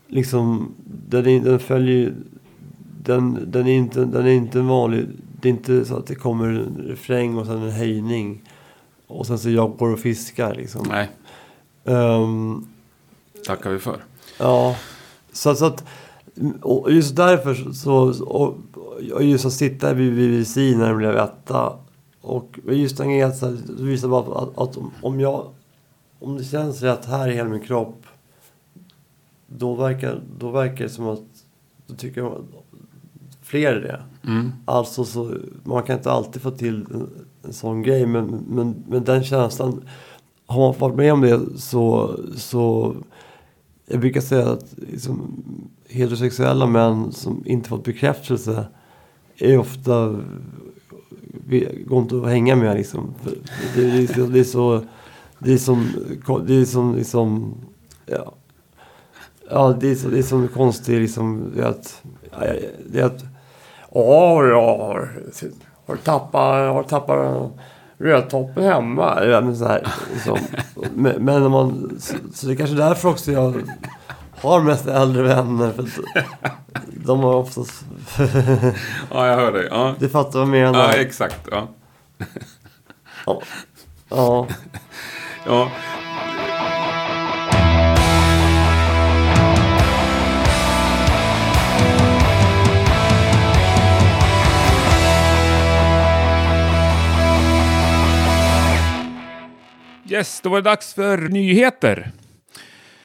[0.07, 0.75] Liksom,
[1.09, 2.15] den, den följer
[3.05, 5.07] den, den, är inte, den är inte vanlig.
[5.41, 8.43] Det är inte så att det kommer en refräng och sen en höjning.
[9.13, 10.87] Och sen så jag går och fiskar liksom.
[10.89, 11.11] Nej.
[11.85, 12.69] Um,
[13.47, 14.05] Tackar vi för.
[14.39, 14.77] Ja.
[15.33, 15.85] Så, så att,
[16.61, 18.25] och just därför så,
[19.13, 21.73] och just att sitta vid BBC när det blev etta
[22.21, 25.47] och just den grejen så visar bara att, att om jag...
[26.19, 28.03] Om det känns rätt här i hela min kropp.
[29.47, 31.23] Då verkar, då verkar det som att...
[31.87, 32.45] Då tycker jag
[33.43, 34.03] fler är det.
[34.31, 34.53] Mm.
[34.65, 36.87] Alltså så, man kan inte alltid få till
[37.51, 38.07] sån grej.
[38.07, 39.85] Men, men, men den känslan.
[40.47, 42.17] Har man varit med om det så...
[42.37, 42.95] så
[43.87, 45.43] jag brukar säga att liksom,
[45.89, 48.65] heterosexuella män som inte fått bekräftelse
[49.37, 50.21] är ofta
[51.87, 53.15] går inte att hänga med liksom.
[53.75, 54.81] Det, det, det, det är så...
[55.39, 55.89] Det är som...
[56.47, 57.55] Det är som liksom...
[58.07, 58.35] Ja.
[59.51, 61.53] Ja, det är, så, det är som konstigt liksom.
[61.57, 62.03] Det är att...
[62.87, 63.25] Det är att...
[63.95, 65.55] Ja, ja, typ
[65.93, 66.75] har, tappat...
[66.75, 67.53] Har tappat
[67.99, 69.15] rödtoppen hemma.
[69.21, 70.39] Men så här, liksom.
[70.95, 73.69] men, men man, så, så det är kanske därför också jag
[74.41, 75.73] har mest äldre vänner.
[75.73, 76.05] För
[77.07, 77.85] de har oftast...
[79.11, 79.69] ja, jag hör dig.
[79.71, 79.95] Ja.
[79.99, 80.79] Du fattar vad jag menar.
[80.79, 81.49] Ja, exakt.
[81.51, 81.69] Ja.
[83.27, 83.43] ja.
[84.09, 84.47] ja.
[85.47, 85.71] ja.
[100.13, 102.11] Yes, då var det dags för nyheter.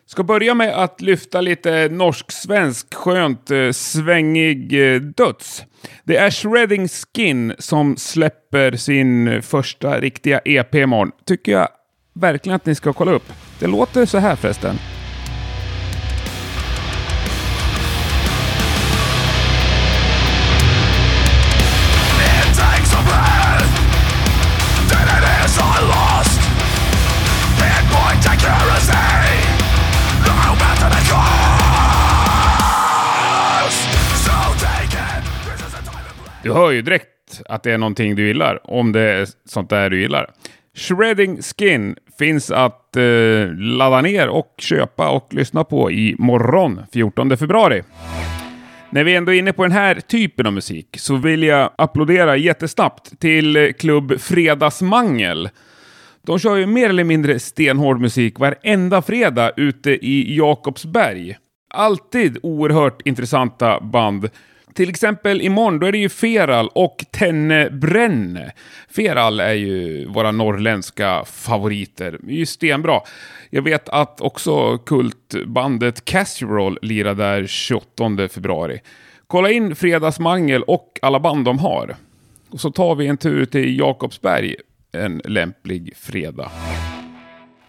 [0.06, 5.63] Ska börja med att lyfta lite norsk-svensk skönt eh, svängig eh, döds.
[6.04, 11.12] Det är Shredding Skin som släpper sin första riktiga EP imorgon.
[11.26, 11.70] Tycker jag
[12.13, 13.34] verkligen att ni ska kolla upp.
[13.60, 14.76] Det låter så här förresten.
[36.47, 39.89] Du hör ju direkt att det är någonting du gillar, om det är sånt där
[39.89, 40.31] du gillar.
[40.75, 43.03] Shredding Skin finns att eh,
[43.57, 47.83] ladda ner och köpa och lyssna på i morgon 14 februari.
[48.89, 52.38] När vi ändå är inne på den här typen av musik så vill jag applådera
[52.38, 55.49] jättesnabbt till eh, klubb Fredagsmangel.
[56.21, 61.38] De kör ju mer eller mindre stenhård musik varenda fredag ute i Jakobsberg.
[61.73, 64.29] Alltid oerhört intressanta band
[64.78, 68.52] till exempel imorgon, då är det ju Feral och Tenne Brenne.
[68.90, 72.20] Feral är ju våra norrländska favoriter.
[72.22, 73.02] Det är ju stenbra.
[73.50, 78.80] Jag vet att också kultbandet Casserole lirar där 28 februari.
[79.28, 81.96] Kolla in Fredagsmangel och alla band de har.
[82.50, 84.56] Och så tar vi en tur till Jakobsberg
[84.92, 86.52] en lämplig fredag.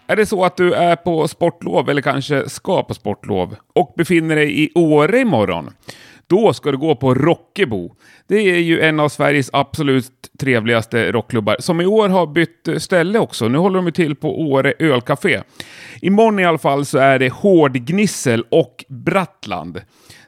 [0.07, 4.35] Är det så att du är på sportlov eller kanske ska på sportlov och befinner
[4.35, 5.73] dig i Åre imorgon?
[6.29, 7.95] Då ska du gå på Rockebo.
[8.27, 13.19] Det är ju en av Sveriges absolut trevligaste rockklubbar som i år har bytt ställe
[13.19, 13.47] också.
[13.47, 15.41] Nu håller de ju till på Åre ölcafé.
[16.01, 19.81] Imorgon i alla fall så är det Hårdgnissel och Brattland.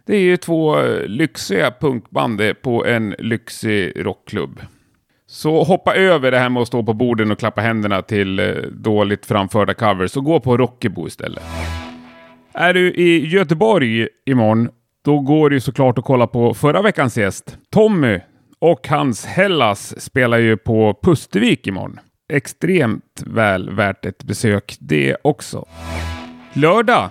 [0.06, 4.62] Det är ju två eh, lyxiga punkband på en lyxig rockklubb.
[5.28, 8.46] Så hoppa över det här med att stå på borden och klappa händerna till eh,
[8.72, 11.44] dåligt framförda covers och gå på Rockebo istället.
[12.54, 14.70] Är du i Göteborg imorgon,
[15.06, 17.58] då går det ju såklart att kolla på förra veckans gäst.
[17.70, 18.20] Tommy
[18.60, 22.00] och hans Hellas spelar ju på Pustervik imorgon.
[22.34, 25.66] Extremt väl värt ett besök det också.
[26.54, 27.10] Lördag.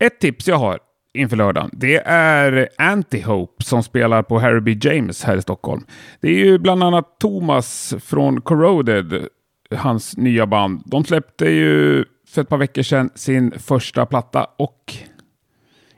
[0.00, 0.78] Ett tips jag har
[1.14, 1.70] inför lördagen.
[1.72, 4.78] Det är Antihope som spelar på Harry B.
[4.82, 5.84] James här i Stockholm.
[6.20, 9.28] Det är ju bland annat Thomas från Corroded,
[9.76, 10.82] hans nya band.
[10.86, 14.94] De släppte ju för ett par veckor sedan sin första platta och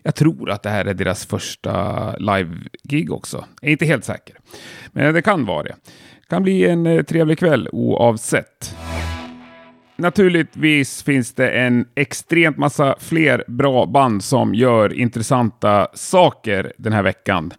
[0.03, 3.45] jag tror att det här är deras första live-gig också.
[3.61, 4.37] Jag är inte helt säker,
[4.93, 5.75] men det kan vara det.
[6.21, 8.77] Det kan bli en eh, trevlig kväll oavsett.
[9.97, 17.03] Naturligtvis finns det en extremt massa fler bra band som gör intressanta saker den här
[17.03, 17.53] veckan.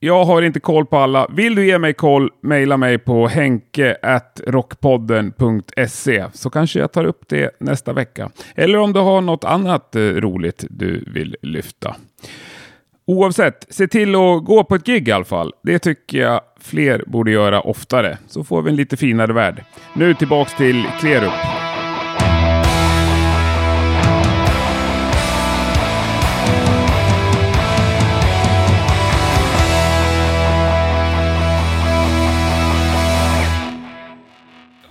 [0.00, 1.26] Jag har inte koll på alla.
[1.30, 7.50] Vill du ge mig koll, mejla mig på henke.rockpodden.se så kanske jag tar upp det
[7.60, 8.30] nästa vecka.
[8.54, 11.96] Eller om du har något annat eh, roligt du vill lyfta.
[13.06, 15.52] Oavsett, se till att gå på ett gig i alla fall.
[15.62, 19.64] Det tycker jag fler borde göra oftare, så får vi en lite finare värld.
[19.94, 21.67] Nu tillbaks till Klerup.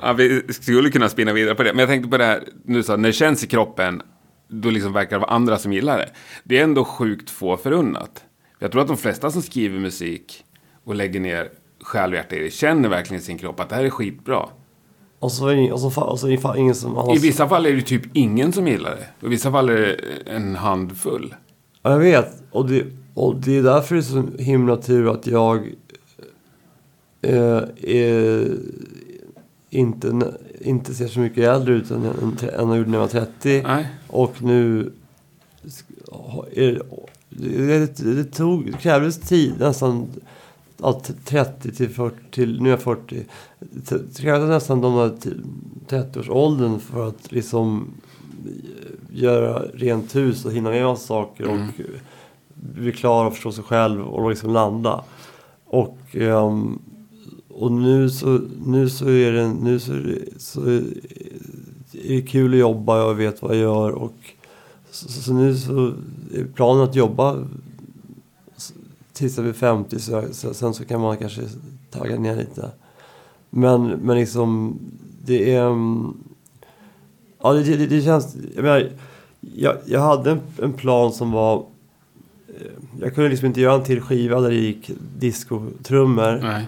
[0.01, 2.83] Ja, vi skulle kunna spinna vidare på det, men jag tänkte på det här, nu
[2.83, 4.01] så, när det känns i kroppen,
[4.47, 6.09] då liksom verkar det vara andra som gillar det.
[6.43, 8.23] Det är ändå sjukt få förunnat.
[8.59, 10.43] Jag tror att de flesta som skriver musik
[10.83, 11.49] och lägger ner
[11.81, 14.49] själ och hjärta i det känner verkligen i sin kropp att det här är skitbra.
[15.19, 17.15] Och så är och så, och så är det ingen som har...
[17.15, 19.27] I vissa fall är det typ ingen som gillar det.
[19.27, 19.95] I vissa fall är det
[20.31, 21.35] en handfull.
[21.81, 22.43] Ja, jag vet.
[22.51, 25.57] Och det, och det är därför det är så himla tur att jag
[27.21, 28.57] eh, är,
[29.69, 33.07] inte, inte ser så mycket äldre ut än, än, än jag gjorde när jag var
[33.07, 33.63] 30.
[33.63, 33.87] Nej.
[34.07, 34.91] Och nu...
[36.55, 36.81] Är,
[37.29, 40.07] det, det, tog, det krävdes tid nästan
[40.79, 43.25] att 30 till 40, till, nu är jag 40.
[43.59, 45.33] Det krävdes nästan de där
[45.89, 47.87] 30-årsåldern för att liksom
[49.11, 51.71] göra rent hus och hinna med saker och mm.
[52.55, 55.03] bli klar och förstå sig själv och liksom landa.
[55.65, 56.79] Och, um,
[57.57, 59.91] och nu så, nu så är det, nu så,
[60.37, 60.83] så är
[61.91, 64.13] det kul att jobba och jag vet vad jag gör och
[64.91, 65.93] så, så nu så
[66.33, 67.37] är planen att jobba
[69.13, 69.99] tills jag blir 50.
[69.99, 71.41] Så, så, sen så kan man kanske
[71.91, 72.71] tagga ner lite.
[73.49, 74.79] Men, men liksom,
[75.25, 75.67] det är...
[75.67, 76.13] Mm,
[77.41, 78.35] ja, det, det, det känns...
[78.55, 78.89] Jag, menar,
[79.39, 81.65] jag, jag hade en, en, plan som var...
[82.47, 86.67] Eh, jag kunde liksom inte göra en till skiva där det gick discotrummor.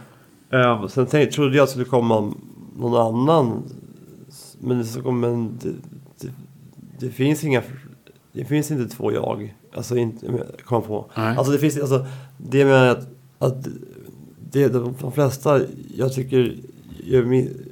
[0.53, 2.33] Uh, sen tänkte, trodde jag att det skulle komma
[2.77, 3.63] någon annan.
[4.59, 5.73] Men, kom, men det,
[6.19, 6.31] det,
[6.99, 7.61] det finns inga
[8.31, 9.55] det finns inte två jag.
[9.73, 11.11] Alltså, inte, komma på.
[11.17, 11.37] Nej.
[11.37, 12.05] Alltså, det finns, alltså,
[12.37, 13.07] det menar jag att,
[13.39, 13.67] att
[14.51, 15.61] det, de, de flesta,
[15.95, 16.55] jag tycker,
[17.03, 17.71] gör min,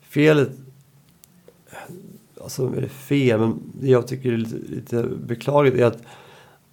[0.00, 0.50] felet,
[2.42, 6.02] alltså är det fel, men det jag tycker är lite, lite beklagligt är att,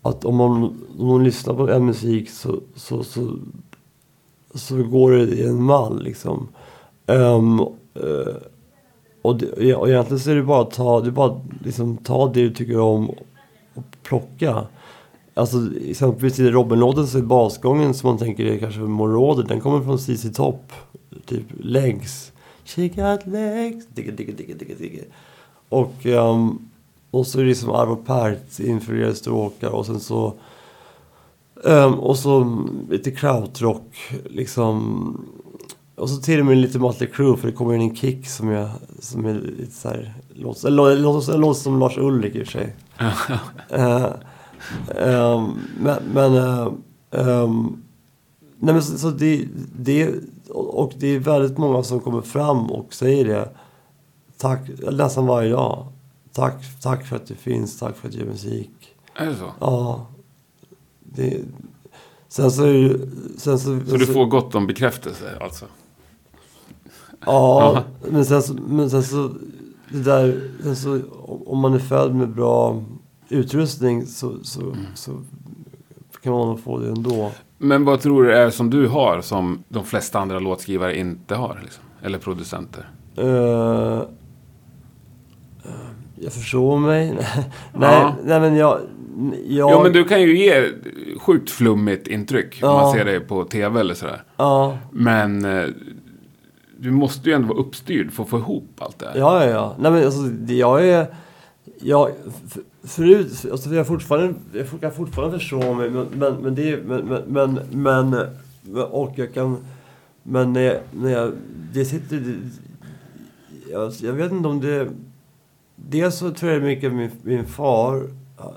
[0.02, 0.64] att om man,
[0.98, 3.40] om man lyssnar på en musik så, så, så,
[4.54, 6.48] så går det i en mall liksom.
[7.06, 8.36] Um, uh,
[9.22, 12.42] och, det, och egentligen så är det bara att ta, det bara liksom ta det
[12.42, 13.10] du tycker om
[13.74, 14.68] och plocka.
[15.34, 19.84] Alltså exempelvis i Robin-låten så är basgången som man tänker är kanske Moroder, den kommer
[19.84, 20.72] från CC Top.
[21.26, 22.32] Typ legs.
[22.66, 23.88] She got legs.
[23.88, 25.04] Digga, digga, digga, digga, digga.
[25.70, 26.70] Och, um,
[27.12, 30.34] och så är det liksom Arvo Pärt influerade stråkar och sen så
[31.64, 35.26] um, och så lite krautrock liksom
[36.00, 38.50] och så till och med lite Mötley Crüe för det kommer in en kick som,
[38.50, 40.70] jag, som är lite så här, låter,
[41.38, 42.76] låter som Lars Ulrik i och för sig.
[43.78, 44.06] uh,
[45.36, 46.74] um, men, men uh,
[47.10, 47.84] um,
[48.58, 49.46] nej men så, så det,
[49.76, 50.16] det,
[50.50, 53.50] och det är väldigt många som kommer fram och säger det.
[54.38, 54.60] Tack,
[54.92, 55.88] nästan varje dag.
[56.34, 58.72] Tack, tack för att du finns, tack för att du gör musik.
[59.16, 59.52] Är det så?
[59.60, 60.08] Ja.
[61.16, 61.38] Det,
[62.28, 62.64] sen så,
[63.38, 65.66] sen så, så du får gott om bekräftelse alltså?
[67.26, 69.30] Ja, men sen så, men sen så,
[69.92, 71.00] det där, sen så,
[71.46, 72.84] om man är född med bra
[73.30, 74.76] utrustning så, så, Mm.
[74.96, 75.12] så
[76.24, 77.32] kan man nog få det ändå.
[77.58, 81.60] Men vad tror du är som du har som de flesta andra låtskrivare inte har?
[81.64, 81.84] Liksom?
[82.02, 82.90] Eller producenter?
[83.20, 84.02] Uh,
[86.16, 87.08] jag förstår mig.
[87.74, 88.16] nej, Ja.
[88.24, 88.80] nej, men jag...
[89.48, 90.70] Ja, men du kan ju ge
[91.20, 92.82] sjukt flummigt intryck om Ja.
[92.82, 94.24] man ser dig på tv eller sådär.
[94.38, 95.66] Ja, Men eh,
[96.78, 99.18] du måste ju ändå vara uppstyrd för att få ihop allt det här.
[99.20, 99.50] ja, ja.
[99.52, 99.76] ja.
[99.80, 101.08] Nej, men alltså, jag är...
[101.82, 102.12] Jag,
[102.84, 107.60] förut, alltså jag fortfarande, jag kan fortfarande förstå mig, men, men, men det men, men,
[107.72, 108.10] men,
[108.64, 109.58] men, och jag kan,
[110.24, 111.32] men när jag, när jag,
[111.74, 112.36] det sitter, det,
[113.72, 114.90] jag, jag vet inte om det,
[115.76, 118.04] dels så tror jag mycket min, min far,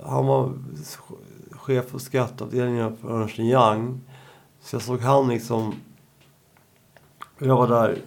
[0.05, 0.53] han var
[1.51, 4.01] chef för skatteavdelningen på Ernst Young,
[4.61, 5.75] så jag såg han liksom,
[7.39, 7.99] jag var där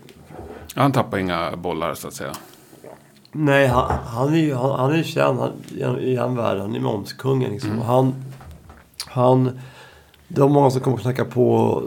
[0.76, 2.34] Han tappar inga bollar så att säga.
[3.32, 5.52] Nej, han, han är ju han, han är känd han,
[6.00, 6.62] i, i han världen.
[6.62, 7.72] Han är momskungen liksom.
[7.72, 7.82] Mm.
[7.82, 8.16] Han,
[9.06, 9.60] han,
[10.28, 11.84] det var många som kom och knackade på.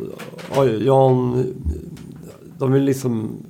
[0.80, 1.54] Jan,
[2.58, 3.42] de vill liksom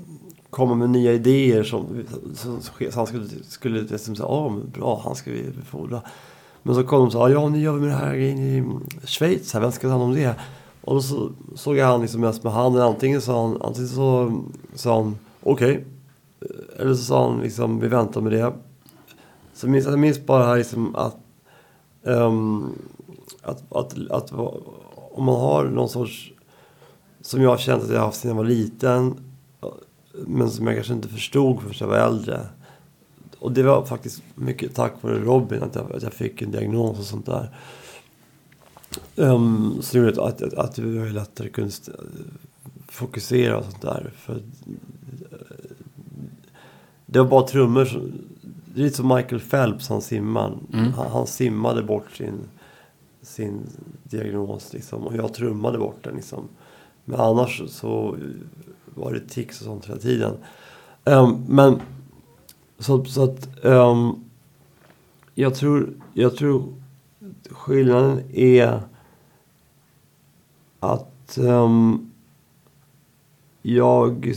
[0.50, 5.00] komma med nya idéer som, som, som han skulle, skulle liksom säga, ja men bra,
[5.04, 6.02] han ska vi befordra.
[6.62, 8.64] Men så kom de och sa, ja nu gör vi med det här grejen i
[9.06, 10.34] Schweiz, här, vem ska ta hand om det?
[10.80, 14.32] Och då så, såg jag han liksom mest med handen, antingen sa han, antingen så
[14.74, 15.84] sa han, okej.
[16.78, 18.52] Eller så sa han liksom, vi väntar med det.
[19.54, 21.16] Så minns, jag minns bara här liksom att,
[22.04, 22.72] ehm,
[23.42, 24.32] att, att, att,
[25.12, 26.32] om man har någon sorts,
[27.20, 29.14] som jag har känt att jag har haft sedan jag var liten,
[30.26, 32.40] men som jag kanske inte förstod förrän jag var äldre.
[33.38, 36.98] Och det var faktiskt mycket tack vare Robin att jag, att jag fick en diagnos
[36.98, 37.50] och sånt där.
[39.16, 41.72] Um, så det gjorde att, att, att jag lättare kunde
[42.88, 44.12] fokusera och sånt där.
[44.16, 44.38] För eh,
[47.06, 47.84] det var bara trummor.
[47.84, 48.12] som-
[48.74, 50.58] Det är lite som Michael Phelps, han simmar.
[50.72, 50.92] Mm.
[50.92, 52.34] Han, han simmade bort sin,
[53.22, 53.60] sin
[54.02, 55.06] diagnos liksom.
[55.06, 56.44] Och jag trummade bort den liksom.
[57.04, 58.16] Men annars så
[58.98, 60.36] var det tics och sånt hela tiden.
[61.04, 61.80] Um, men
[62.78, 64.24] så, så att um,
[65.34, 66.74] jag tror, jag tror
[67.50, 68.80] skillnaden är
[70.80, 72.10] att um,
[73.62, 74.34] jag,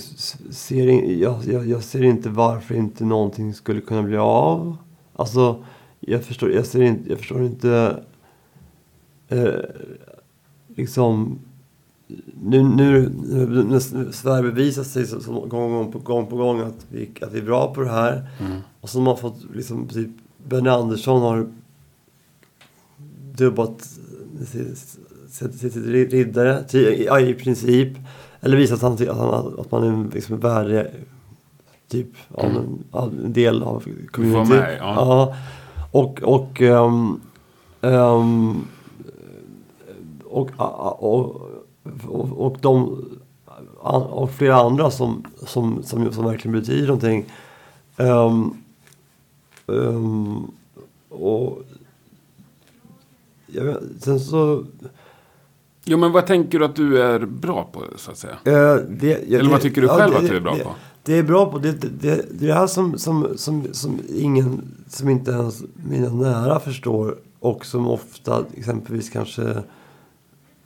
[0.51, 4.77] ser in, jag, jag, jag ser inte varför inte någonting skulle kunna bli av.
[5.15, 5.63] Alltså,
[5.99, 8.03] jag förstår, jag ser inte, jag förstår inte
[9.27, 9.53] eh,
[10.67, 11.39] liksom
[12.43, 13.09] nu, nu,
[13.63, 13.79] nu
[14.11, 17.45] Sverige bevisar sig så, så gång, på, gång på gång att vi, att vi är
[17.45, 18.29] bra på det här.
[18.39, 18.57] Mm.
[18.81, 20.09] Och så har man fått liksom typ
[20.47, 21.51] Benny Andersson har
[23.37, 23.89] dubbat
[25.31, 25.75] sitt,
[26.11, 27.97] riddare till, ja, i princip.
[28.41, 30.85] Eller visat att, han, att, han, att man är liksom värdig
[31.87, 32.07] typ
[32.37, 32.55] Mm.
[32.55, 32.83] en,
[33.23, 34.53] en del av community.
[34.53, 34.95] med, ja.
[34.95, 35.35] ja.
[35.91, 37.21] Och, och, ehm,
[37.81, 38.67] ehm,
[40.23, 41.50] och, och, och,
[42.09, 43.05] och de
[44.11, 47.25] och flera andra som, som, som, som verkligen betyder någonting.
[47.97, 48.53] Ehm,
[49.67, 50.51] ehm,
[51.09, 51.63] och
[53.47, 54.65] jag vet, sen så...
[55.85, 58.33] Jo, men vad tänker du att du är bra på så att säga?
[58.33, 60.55] eh, det, ja, Eller vad det- tycker du ja, själv det- att du är bra
[60.63, 60.69] på?
[61.03, 61.57] Det är bra på.
[61.57, 65.63] Det, det, det, det är det här som, som, som, som ingen, som inte ens
[65.75, 67.15] mina nära förstår.
[67.39, 69.63] Och som ofta exempelvis kanske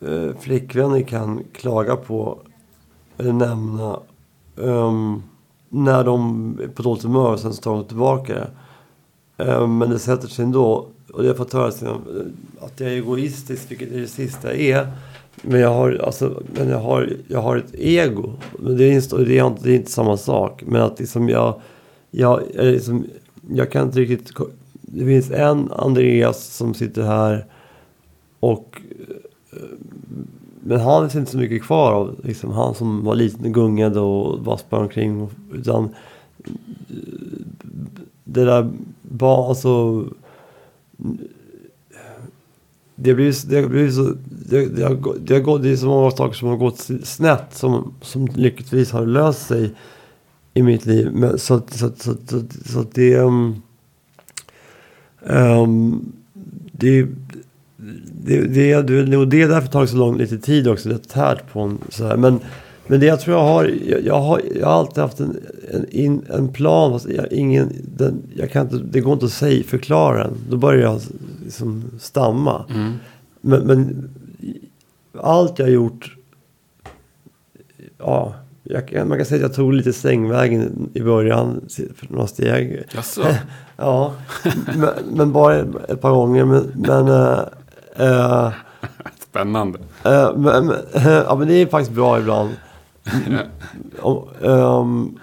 [0.01, 2.37] eh, flickvänner kan klaga på.
[3.17, 3.99] Eller nämna.
[4.55, 5.23] um,
[5.69, 9.43] när de är på dåligt humör och sen så tar de tillbaka det.
[9.43, 10.87] Um, men det sätter sig ändå.
[11.13, 14.07] Och det har jag fått höra sen, eh, att jag är egoistisk, vilket är det
[14.07, 14.91] sista jag är.
[15.41, 18.33] Men jag har, alltså, men jag har, jag har ett ego.
[18.59, 20.63] Men det är, inte, det, är inte, det är inte samma sak.
[20.65, 21.61] Men att liksom jag,
[22.11, 23.05] jag, liksom,
[23.49, 24.31] jag kan inte riktigt...
[24.81, 27.45] Det finns en Andreas som sitter här
[28.39, 28.81] och...
[30.63, 33.99] Men han finns inte så mycket kvar av liksom, han som var liten och gungade
[33.99, 35.21] och bara sprang omkring.
[35.21, 35.89] och- Utan
[38.23, 38.69] det där
[39.01, 40.03] barn, alltså
[42.95, 44.13] det blir, det blir så,
[44.49, 47.45] det, det, har, det, har gått, det är så många saker som har gått snett
[47.55, 49.71] som, som lyckligtvis har löst sig
[50.53, 51.11] i mitt liv.
[51.13, 53.61] Men, så, att- så, så, så, så det, um,
[55.19, 56.11] um,
[56.71, 57.07] det,
[58.25, 60.89] det, det, det, och det är därför tagit så lång lite tid också.
[60.89, 62.17] Det tärt på en så här.
[62.17, 62.39] Men,
[62.87, 65.37] men det jag tror jag har, jag, jag har, jag har alltid haft en,
[65.71, 66.91] en, in, en plan.
[66.91, 70.33] Fast jag, ingen, den, jag kan inte, det går inte att säga, förklara den.
[70.49, 71.01] Då börjar jag
[71.43, 72.65] liksom stamma.
[72.69, 72.93] Mm.
[73.41, 74.09] Men, men
[75.21, 76.15] allt jag har gjort,
[77.97, 81.61] ja, jag, man kan säga att jag tog lite sängvägen i början,
[81.95, 82.83] för några steg.
[82.95, 83.21] Jaså?
[83.77, 84.13] Ja,
[84.77, 85.55] men, men bara
[85.87, 86.45] ett par gånger.
[86.45, 87.07] Men, men,
[87.99, 88.51] eh,
[89.19, 89.79] Spännande.
[90.05, 92.49] eh, men, men, ja, men det är faktiskt bra ibland.
[93.99, 95.17] Om, ehm,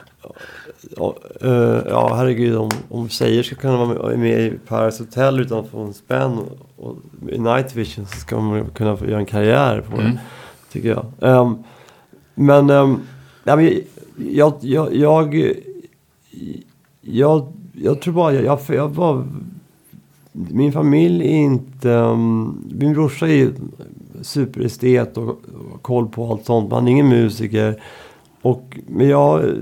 [1.89, 5.81] ja, herregud, om, om tjejer ska kunna vara med, i Paris Hotel utan att få
[5.81, 6.39] en spänn
[6.77, 6.97] och,
[7.31, 10.19] i Night Vision så ska man kunna få göra en karriär på det, Mm.
[10.73, 11.05] tycker jag.
[11.21, 11.57] Ehm,
[12.35, 13.01] men, um,
[13.45, 13.81] ja, men
[14.17, 15.55] jag, jag, jag,
[17.01, 19.25] jag, jag tror bara, jag, jag, jag var,
[20.33, 23.53] min familj är inte, um, min brorsa är
[24.23, 27.83] superestet och, och har koll på allt sånt, men han är ingen musiker.
[28.43, 29.55] Och, men jag,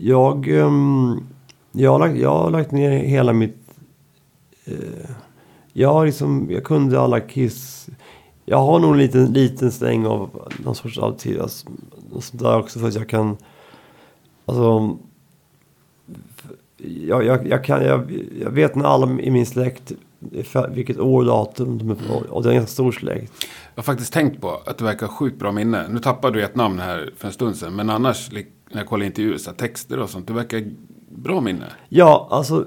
[0.00, 1.20] jag, um,
[1.72, 3.54] jag, har lagt, jag har lagt ner hela mitt,
[4.70, 5.10] Uh,
[5.72, 7.88] jag har liksom, jag kunde alla Kiss,
[8.44, 11.40] jag har nog en liten, liten stäng av någon sorts autism.
[11.42, 11.68] alltså,
[12.12, 13.36] något sånt där också för att jag kan,
[14.44, 14.98] alltså,
[16.78, 19.92] jag, jag, jag, kan, jag, jag vet när alla i min släkt,
[20.70, 23.32] vilket år och datum de är födda, och det är en ganska stor släkt.
[23.74, 25.88] Jag har faktiskt tänkt på att du verkar ha sjukt bra minne.
[25.88, 27.76] Nu tappade du ett namn här för en stund sedan.
[27.76, 30.26] Men annars, när jag kollar intervjuer, så texter och sånt.
[30.26, 30.64] Du verkar
[31.10, 31.64] bra minne.
[31.88, 32.64] Ja, alltså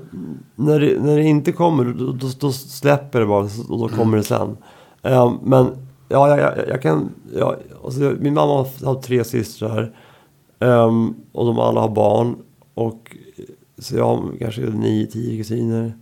[0.55, 4.17] när det, när det inte kommer då, då, då släpper det bara och då kommer
[4.17, 4.57] det sen.
[5.01, 5.67] Eh, men
[6.09, 9.95] ja, jag, jag, kan, ja, alltså, min mamma har, har tre systrar
[10.59, 12.35] ehm, och de alla har barn.
[12.73, 13.15] Och,
[13.81, 15.93] så jag har kanske nio, tio kusiner.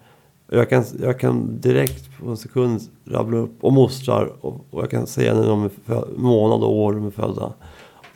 [0.47, 4.84] Och Jag kan, jag kan direkt på en sekund rabbla upp, och mostrar, och, och
[4.84, 7.53] jag kan säga när de är föd, månad och år de är födda.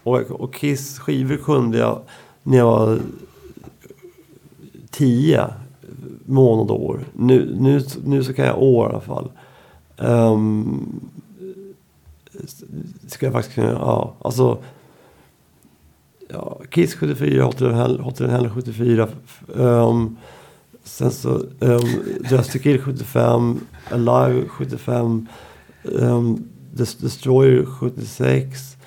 [0.03, 2.01] Och, och Kiss skivor kunde jag
[2.43, 2.99] när jag var
[4.91, 5.47] tio
[6.25, 6.99] månad och år.
[7.13, 9.31] Nu, nu, nu så kan jag år i alla fall.
[9.97, 11.01] Um,
[13.07, 14.57] ska jag faktiskt kunna, ja, alltså.
[16.33, 19.07] Ja, Kiss 74, Hotel Hell, Hotel Hell 74.
[19.47, 20.17] Um,
[20.83, 21.29] sen så
[21.59, 21.79] um,
[22.31, 23.59] Just to Kill 75,
[23.91, 25.27] Alive 75,
[25.83, 28.77] um, Des- Destroyer 76,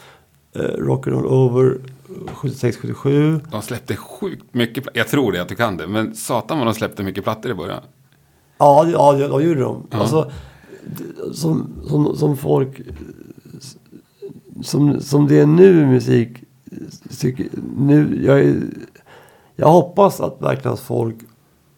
[0.57, 1.79] uh, Rock'n'Roll Over
[2.27, 3.41] 76-77.
[3.51, 4.99] De släppte sjukt mycket plattor.
[4.99, 5.87] Jag tror det, att du kan det.
[5.87, 7.83] Men satan vad de släppte mycket plattor i början.
[8.59, 9.87] Ja, ja, det- de gjorde de.
[9.91, 9.99] Ja.
[9.99, 10.31] Alltså,
[11.33, 12.81] som, som, som folk...
[14.63, 16.29] Som, som det är nu i musik.
[17.21, 17.47] Tycker,
[17.77, 18.61] nu, jag, är,
[19.57, 21.17] jag hoppas att verkligen att folk,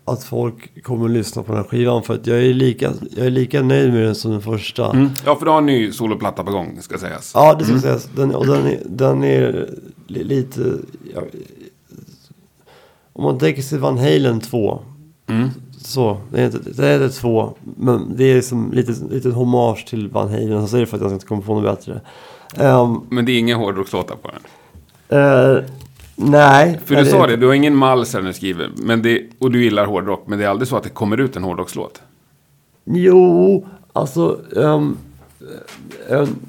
[0.05, 2.03] att folk kommer att lyssna på den här skivan.
[2.03, 4.91] För att jag är lika, jag är lika nöjd med den som den första.
[4.91, 5.11] Mm.
[5.24, 7.32] Ja, för du har en ny soloplatta på gång, ska sägas.
[7.34, 8.09] Ja, det ska sägas.
[8.16, 9.70] Den, och den är, den är
[10.07, 10.72] li, lite...
[11.14, 11.22] Ja,
[13.12, 14.80] om man tänker sig Van Halen 2.
[15.26, 15.49] Mm.
[15.78, 17.55] Så, det är, inte, det är två.
[17.76, 20.62] Men det är som lite, lite hommage till Van Halen.
[20.62, 22.01] Så säger det för att jag inte kommer på något bättre.
[22.57, 24.41] Ehm, Men det är inga hårdrockslåtar på den.
[25.09, 25.64] Eh,
[26.16, 26.80] nej.
[26.84, 28.70] För du eller- sa det, du har ingen mals när du skriver.
[28.76, 30.24] Men det, och du gillar hårdrock.
[30.26, 32.02] Men det är aldrig så att det kommer ut en hårdrockslåt.
[32.84, 34.40] Jo, alltså...
[34.50, 34.96] Um,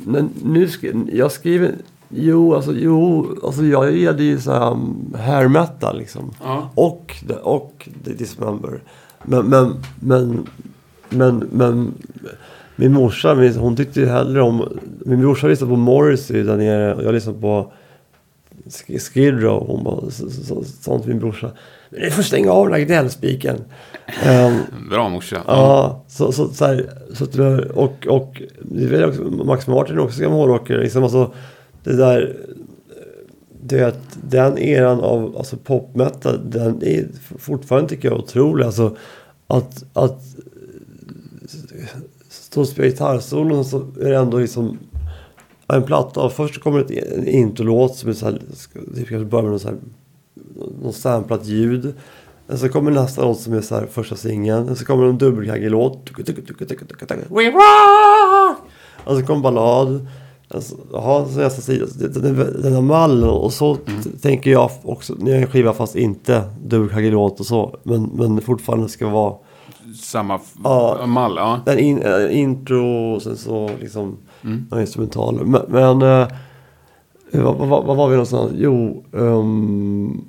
[0.05, 1.71] men nu ska, jag skriver...
[2.09, 6.31] Jo, alltså, jo, alltså jag gillade ju så här um, hair metal liksom.
[6.43, 6.69] Ja.
[6.75, 8.79] Och, och Dismember.
[9.23, 10.47] Men, men, men,
[11.09, 11.93] men, men
[12.75, 14.79] min morsa, hon tyckte ju hellre om...
[15.05, 17.69] Min brorsa lyssnade på Morrissey där nere och jag lyssnade på Sk-
[18.99, 19.67] Skid Row.
[19.67, 21.51] Hon bara, så, så, så, sånt min brorsa.
[21.89, 23.57] Men det får stänga av den här gnällspiken.
[24.23, 25.43] Ehm, Bra morsa.
[25.47, 27.35] Ja, så, så, så, här, så att,
[27.71, 30.83] och, och det är väl också, Max Martin är också gammal hårdrockare.
[30.83, 31.33] Liksom, alltså,
[31.83, 32.37] det där,
[33.61, 37.07] det att den eran av alltså, popmetal, den är
[37.37, 38.65] fortfarande tycker jag otrolig.
[38.65, 38.97] Alltså,
[39.47, 40.21] att, att
[42.29, 44.77] stå och spela gitarrsolon så är det ändå liksom
[45.75, 46.21] en platta.
[46.21, 48.41] Och först kommer ett, en introlåt som är så här,
[48.95, 49.77] typ kanske börjar med någon, så här,
[50.83, 51.93] någon samplat ljud.
[52.47, 54.69] Och så kommer nästa låt som är så här första singeln.
[54.69, 56.09] Och så kommer en dubbelkaggig låt.
[57.29, 58.57] We rock!
[59.05, 60.07] Och så kommer ballad.
[60.51, 61.85] Alltså, Jaha, så nästa sida.
[61.99, 63.81] Den, den, den har mall och så t-
[64.21, 65.13] tänker jag också.
[65.19, 67.75] När jag gör en skiva fast inte dubbelkaggig låt och så.
[67.83, 69.33] Men, men fortfarande ska vara
[70.01, 71.05] Samma Ja.
[71.05, 71.59] mall, ja.
[71.65, 75.43] en in, äh, intro och sen så liksom några instrumentaler.
[75.43, 76.27] Men, men äh,
[77.31, 78.51] vad, vad, vad var vi någonstans?
[78.55, 80.25] Jo, um,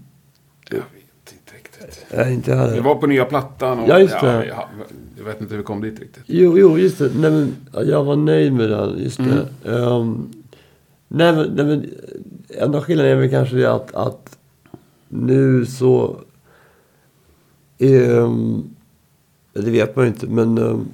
[0.70, 2.04] Jag vet inte riktigt.
[2.10, 2.82] äh, inte jag Vi heller.
[2.82, 3.78] var på nya plattan.
[3.78, 4.46] Och, Ja, just det.
[4.46, 4.68] Ja,
[5.18, 6.22] jag vet inte hur vi kom dit riktigt.
[6.26, 7.10] Jo, jo, just det.
[7.14, 7.56] Nej, men,
[7.86, 8.98] jag var nöjd med den.
[8.98, 9.48] Just det.
[9.72, 10.28] Ehm,
[11.08, 11.90] nej, men, nej, men
[12.48, 14.38] enda skillnaden är väl kanske det att, att
[15.08, 16.16] nu så...
[17.78, 18.70] Um,
[19.52, 20.58] det vet man ju inte, men...
[20.58, 20.88] Um,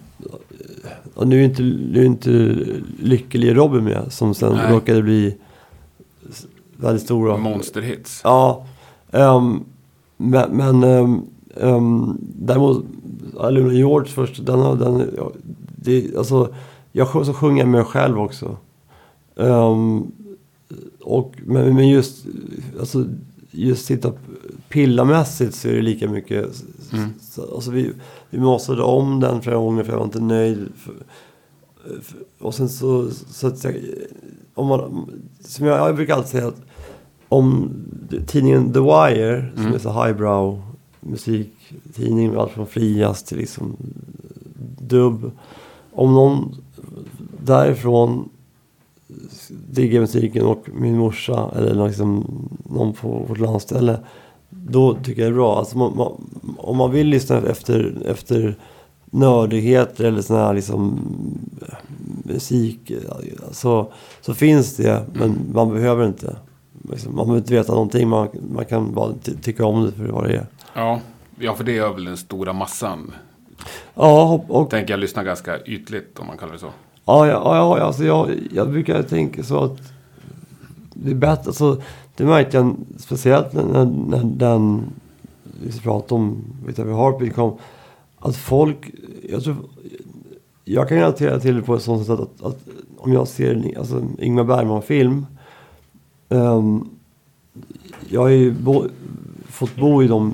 [1.17, 2.57] ja, nu är inte, nu är inte
[3.03, 4.73] Lycklig Robin med, som sen Nej.
[4.73, 5.37] råkade bli
[6.77, 7.37] väldigt stora.
[7.37, 8.21] Monsterhits.
[8.25, 8.67] Ja.
[9.11, 9.65] ehm,
[10.17, 12.85] men men um, um, däremot,
[13.39, 15.33] Aluna George först, den har den, ja,
[15.77, 16.55] det, alltså,
[16.93, 18.57] jag så sjunger jag med mig själv också.
[19.37, 20.13] Ehm,
[21.01, 22.27] och, men, men just,
[22.81, 23.05] alltså,
[23.51, 24.13] just sitta
[24.69, 26.45] pillamässigt så är det lika mycket.
[26.93, 27.09] Mm.
[27.21, 27.93] Så, alltså vi,
[28.31, 30.69] vi måste om den flera gånger för jag var inte nöjd.
[30.77, 30.95] För,
[32.03, 33.95] för, och sen så, så att säga,
[34.55, 35.11] om man,
[35.41, 36.63] som jag, jag brukar alltid säga att
[37.29, 37.71] om
[38.27, 39.75] tidningen The Wire, som Mm.
[39.75, 40.63] är så highbrow
[41.01, 43.77] musiktidning med allt från frias till liksom
[44.79, 45.31] dubb.
[45.93, 46.55] Om någon
[47.45, 48.29] därifrån
[49.71, 52.25] diggar musiken och min morsa eller liksom
[52.65, 53.99] någon på vårt landställe.
[54.71, 55.59] Då tycker jag det är bra.
[55.59, 56.13] Alltså man, man,
[56.59, 58.57] om man vill lyssna efter, efter
[59.11, 61.01] nördigheter eller sån här liksom
[62.25, 62.93] musik
[63.53, 65.07] så, så finns det.
[65.13, 66.37] Men man behöver inte.
[66.91, 68.09] Liksom, man behöver inte veta någonting.
[68.09, 70.47] Man, man kan bara ty- tycka om det för vad det är.
[70.75, 71.01] Ja.
[71.39, 73.13] ja, för det är väl den stora massan.
[73.95, 76.71] Ja, och, Tänker jag lyssna ganska ytligt om man kallar det så.
[77.05, 79.79] Ja, ja, ja alltså jag, jag brukar tänka så att
[80.95, 81.43] det är bättre.
[81.47, 81.83] Alltså,
[82.17, 84.83] det märkte jag speciellt när, när, den
[85.63, 87.59] vi pratade om, vet jag, vi kom.
[88.19, 88.91] Att folk,
[89.29, 89.57] jag tror,
[90.65, 92.59] jag kan relatera till det på ett sånt sätt att, att
[92.97, 95.27] om jag ser en alltså, Ingmar Bergman-film.
[96.29, 96.91] Um,
[98.09, 98.85] jag har ju bo,
[99.49, 100.33] fått bo i de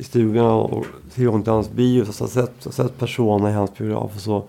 [0.00, 2.04] stugorna och tillgång till hans bio.
[2.04, 4.44] Så jag har sett, jag har sett Persona i hans biograf och så.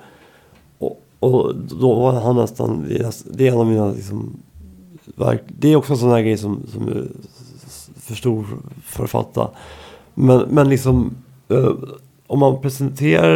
[0.78, 2.86] Och, och då var han nästan,
[3.32, 4.38] det är, en av mina liksom,
[5.48, 7.08] det är också en sån här grej som, som är
[8.00, 8.46] för stor
[8.86, 9.50] för att fatta.
[10.14, 11.16] Men, men liksom,
[11.50, 11.72] eh,
[12.28, 13.36] om man presenterar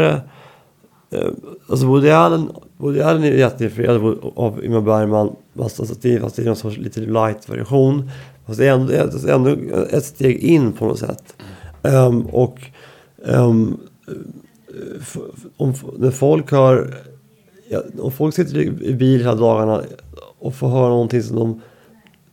[1.10, 1.32] det, eh,
[1.70, 6.42] alltså Woody Allen, Woody Allen är jätteinfluerad av- Ingmar Bergman, fast, alltså, det, fast det
[6.42, 8.10] är någon sorts lite light-version.
[8.46, 11.36] Fast det är ändå, det är ändå ett steg in på något sätt.
[11.82, 12.60] Um, och
[13.26, 13.78] um,
[15.02, 16.94] f- f- om, när folk har
[17.70, 19.84] ja, om folk sitter i bil hela dagarna
[20.40, 21.62] och få höra någonting som de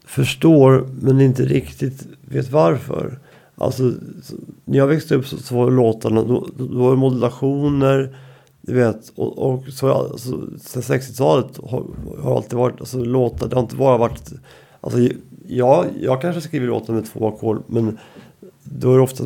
[0.05, 3.19] förstår men inte riktigt vet varför.
[3.57, 3.93] Alltså,
[4.65, 8.17] när jag växte upp så, så var låtarna, då, då var det modulationer,
[8.61, 11.85] du vet, och, och så alltså, sen 60-talet har,
[12.23, 14.33] har alltid varit, alltså låtar, det har inte bara varit,
[14.81, 14.99] alltså
[15.47, 17.99] ja, jag kanske skriver låtar med två ackord, men
[18.63, 19.25] då är det ofta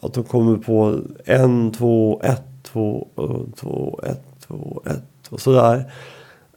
[0.00, 3.08] att de kommer på en, två, ett, två,
[3.56, 5.92] två, ett, två, ett och sådär.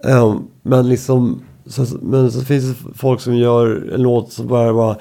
[0.03, 4.73] Um, men liksom, så, men så finns det folk som gör en låt som bara
[4.73, 4.95] bara...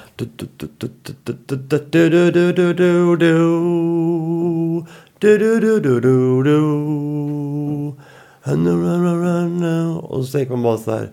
[10.01, 11.11] Och så tänker man bara så här.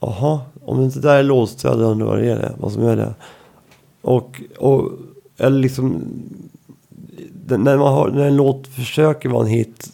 [0.00, 2.72] Jaha, om inte det där är låst så hade jag undrat vad det är vad
[2.72, 3.14] som är det.
[4.02, 4.90] Och, och
[5.36, 6.02] eller liksom,
[7.46, 9.92] när, man har, när en låt försöker vara en hit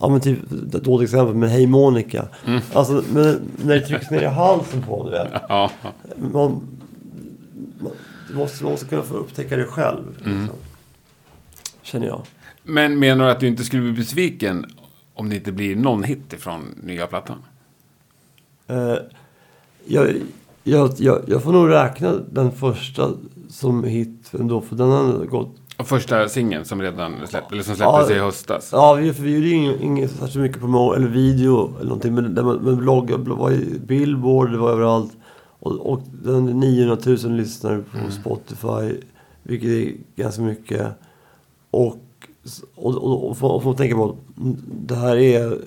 [0.00, 0.38] Ja men typ,
[0.84, 2.28] dåligt exempel med Hej Monica.
[2.72, 5.28] Alltså men, när det trycks ner i halsen på du vet.
[5.48, 5.70] Ja,
[6.16, 6.32] Man,
[7.80, 7.92] man,
[8.28, 10.04] du måste, man måste kunna få upptäcka det själv.
[10.16, 10.56] Liksom.
[11.82, 12.22] Känner jag.
[12.62, 14.66] Men menar du att du inte skulle bli besviken
[15.14, 17.36] om det inte blir någon hit ifrån nya plattan?
[18.66, 18.94] Eh,
[19.86, 20.14] jag,
[20.64, 23.10] jag, jag, jag får nog räkna den första
[23.48, 24.60] som hit ändå.
[24.60, 28.16] För den har gått Och första singeln som redan släpp, eller som släpptes Ja.
[28.16, 28.68] i höstas.
[28.72, 32.14] Ja, vi, för vi gjorde ju inget, inget särskilt mycket promo eller video eller någonting.
[32.14, 35.12] Men, men blogg, blogg var i Billboard, det var överallt.
[35.58, 38.96] Och, och den är 900 000 lyssnare på Spotify.
[39.42, 40.86] Vilket är ganska mycket.
[41.70, 41.96] Och,
[42.74, 44.16] och, och, och, får, och får man tänka på att
[44.86, 45.58] det här är...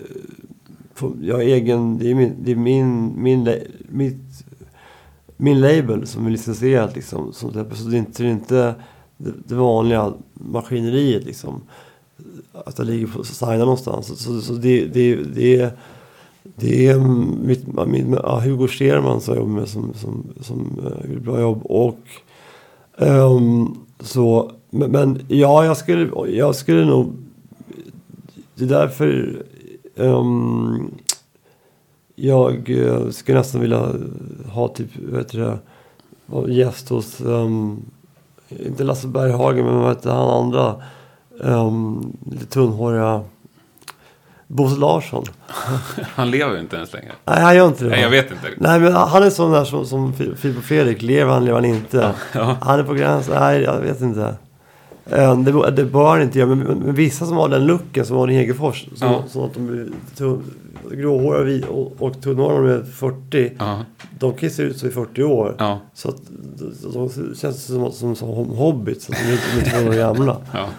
[1.21, 3.49] Jag är egen, det är min, det är min, min,
[3.89, 4.45] mitt,
[5.37, 7.33] min label som är licensierat liksom.
[7.33, 7.51] Som.
[7.51, 8.75] Så det är inte, det, är inte
[9.23, 11.61] det, det vanliga maskineriet liksom
[12.53, 14.07] att jag ligger på signa någonstans.
[14.07, 15.71] Så, så, så det, det, det, är,
[16.55, 16.99] det är
[17.45, 21.25] mitt, min, ja, Hugo Scherman som jag jobbar med som, som, som eh, uh, gjorde
[21.25, 21.61] bra jobb.
[21.63, 21.99] Och
[22.97, 27.13] um, så, men, men ja, jag skulle, jag skulle nog,
[28.55, 29.43] det är därför
[29.95, 30.91] um,
[32.15, 33.95] jag eh, skulle nästan vilja
[34.47, 37.85] ha typ, vad heter det, gäst hos, um,
[38.59, 40.75] inte Lasse Berghagen, men vad han andra?
[41.39, 43.23] Um, lite tunnhåriga
[44.47, 45.23] Bosse Larsson.
[46.15, 47.11] Han lever ju inte ens längre.
[47.25, 47.89] Nej, han gör inte det.
[47.89, 48.47] Nej, jag vet inte.
[48.57, 51.01] Nej, men han är sån där som, som Filip och Fredrik.
[51.01, 52.13] Lever han, lever han inte?
[52.33, 52.57] Ja.
[52.61, 53.35] Han är på gränsen.
[53.39, 54.35] Nej, jag vet inte.
[55.05, 58.85] Eh, det, det bör inte göra, men, vissa som har den looken som Arne Hegerfors,
[58.95, 59.23] som, Ja.
[59.27, 59.53] som att
[60.17, 60.43] de
[60.91, 63.85] gråhåriga och, och tunnhåriga när de är 40, Ja.
[64.19, 65.55] de kan ju se ut som i 40 år.
[65.59, 65.79] Ja.
[65.93, 66.21] Så att
[66.57, 70.37] de, de känns som, som, som hobbits, som är inte två år gamla.
[70.53, 70.69] Ja.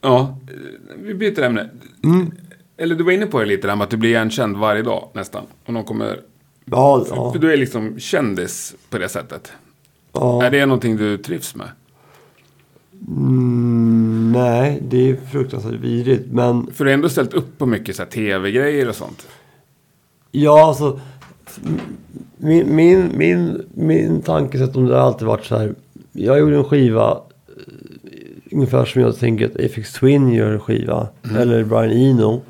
[0.00, 0.38] ja,
[0.98, 1.70] vi byter ämne.
[2.04, 2.32] Mm.
[2.76, 5.08] Eller du var inne på det lite där med att du blir igenkänd varje dag
[5.14, 5.42] nästan.
[5.66, 6.20] Och någon kommer...
[6.64, 9.52] Ja, ja, För du är liksom kändis på det sättet.
[10.20, 10.44] Ja.
[10.44, 11.68] Är det någonting du trivs med?
[13.08, 16.24] Mm, nej, det är fruktansvärt vidrigt.
[16.32, 19.26] Men För du har ändå ställt upp på mycket så här tv-grejer och sånt.
[20.32, 21.00] ja, alltså.
[22.36, 25.74] Min, min, min, min tankesätt om det har alltid varit så här.
[26.12, 27.10] Jag gjorde en skiva.
[27.48, 27.62] eh,
[28.52, 31.08] Ungefär som jag tänker att Afix Twin gör en skiva.
[31.36, 32.42] Eller Brian Eno.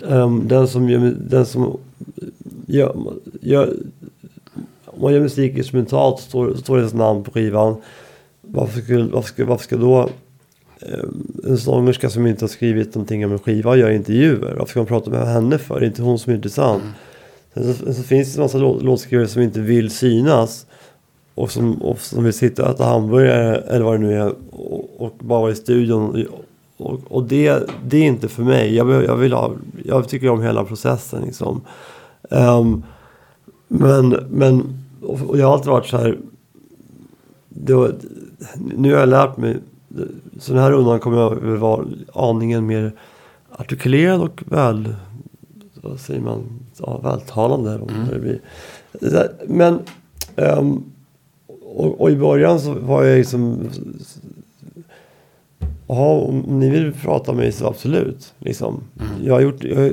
[0.00, 1.78] Um, den som gör, den som
[2.66, 2.96] gör,
[3.40, 3.74] gör,
[4.96, 7.76] om man gör musik instrumentalt så står, står det ens namn på skivan.
[8.40, 10.00] Varför ska, varför ska, varför ska då
[10.80, 11.04] eh,
[11.50, 14.54] en sångerska som inte har skrivit någonting om en skiva gör intervjuer?
[14.58, 15.80] Varför ska man prata med henne för?
[15.80, 16.82] Det är inte hon som är intressant.
[17.54, 20.66] Sen så, så finns det en massa lå- låtskrivare som inte vill synas.
[21.36, 24.34] Och som, och som vill sitta och äta hamburgare eller vad det nu är.
[24.50, 26.26] Och, och bara vara i studion.
[26.76, 28.74] Och, och det, det är inte för mig.
[28.74, 29.52] Jag, vill- jag, vill ha,
[29.84, 31.60] jag tycker om hela processen liksom.
[32.30, 32.82] Ehm,
[33.68, 36.18] men, men och, jag har alltid varit så här.
[37.48, 37.94] Var,
[38.76, 39.56] nu har jag lärt mig.
[40.38, 42.92] Så den här rundan kommer jag vara aningen mer
[43.50, 44.94] artikulerad och väl,
[45.82, 46.42] vad säger man,
[46.78, 47.78] ja, vältalande.
[47.78, 48.08] Om Mm.
[48.08, 48.40] det blir.
[49.46, 49.78] Men,
[50.36, 50.82] ehm,
[51.74, 53.68] och, och i början så var jag liksom,
[55.86, 58.34] ja om ni vill prata med mig så absolut.
[58.38, 58.84] Liksom.
[59.00, 59.26] Mm.
[59.26, 59.92] Jag har gjort, jag,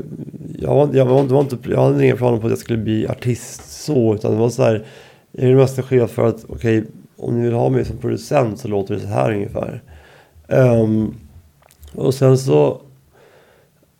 [0.59, 2.79] jag, var, jag, var, det var inte, jag hade inga planer på att jag skulle
[2.79, 4.85] bli artist så, utan det var så här,
[5.31, 6.83] jag är mest chef för att, okej,
[7.17, 9.81] om ni vill ha mig som producent så låter det så här ungefär.
[10.47, 11.13] Ehm,
[11.95, 12.81] och sen så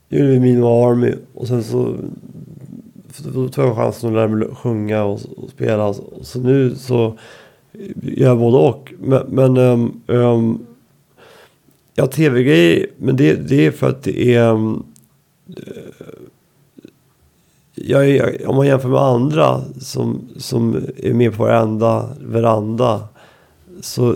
[0.10, 1.96] gjorde vi Mino Army och sen så
[3.18, 5.94] då tog jag chansen att lära mig sjunga och, och spela.
[6.22, 7.18] Så nu så
[8.02, 8.94] gör jag både och.
[9.00, 10.66] Men, men um, um,
[11.96, 14.50] ja, tv-grejer, men det, det är för att det är...
[14.52, 14.84] Um,
[17.76, 23.08] jag, är- om man jämför med andra som, som är med på varenda veranda
[23.82, 24.16] så,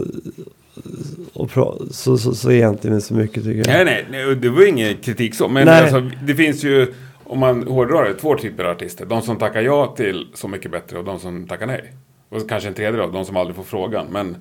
[1.34, 3.68] och pra, så, så, så är jag inte med så mycket tycker jag.
[3.68, 5.48] Nej, nej, nej, det var ingen kritik så.
[5.48, 5.82] Men Nej.
[5.82, 9.06] alltså, det finns ju, om man hårdrar det, två typer av artister.
[9.06, 11.94] De som tackar ja till Så mycket bättre och de som tackar nej.
[12.30, 14.08] Och kanske en tredje då, de som aldrig får frågan.
[14.12, 14.36] Men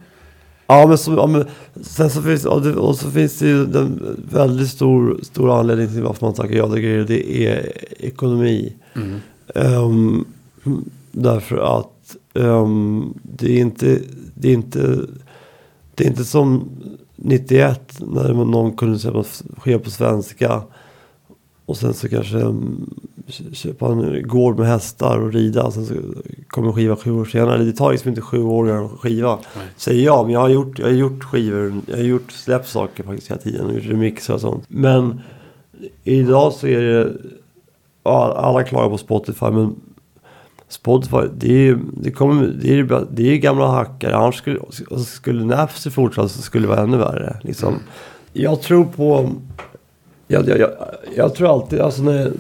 [0.67, 1.45] Ja, men, så, ja, men
[1.83, 5.89] sen så finns, och, det, och så finns det ju en väldigt stor, stor anledning
[5.89, 7.05] till varför man tackar ja till grejer.
[7.05, 8.73] Det är ekonomi.
[9.55, 10.25] Ehm,
[11.13, 13.99] därför att ehm, det är inte,
[14.35, 15.01] det är inte,
[15.95, 16.69] det är inte som
[17.17, 19.25] 91 när någon kunde köpa
[19.59, 20.63] ske på svenska.
[21.67, 22.91] Och sen så kanske mm,
[23.29, 25.63] kö- köpa en gård med hästar och rida.
[25.63, 25.95] Och sen så
[26.49, 27.65] kommer skiva sju år senare.
[27.65, 29.39] Det tar liksom inte sju år att göra en skiva.
[29.57, 29.67] Nej.
[29.77, 30.25] Säger jag.
[30.25, 31.81] Men jag har gjort, jag har gjort skivor.
[31.87, 33.67] Jag har gjort släppt saker faktiskt hela tiden.
[33.67, 34.65] Och gjort remixer och sånt.
[34.69, 35.21] Men
[36.05, 37.13] idag så är det.
[38.03, 39.47] Alla klagar på Spotify.
[39.51, 39.75] Men
[40.69, 44.17] Spotify, det är det kommer, det är, det är gamla hackare.
[44.17, 44.59] Annars skulle,
[45.07, 47.37] skulle Napster fortsätta så skulle det vara ännu värre.
[47.43, 47.75] Liksom.
[48.33, 49.31] Jag tror på...
[50.29, 50.71] Jag, jag, jag,
[51.17, 52.33] jag tror alltid, alltså när,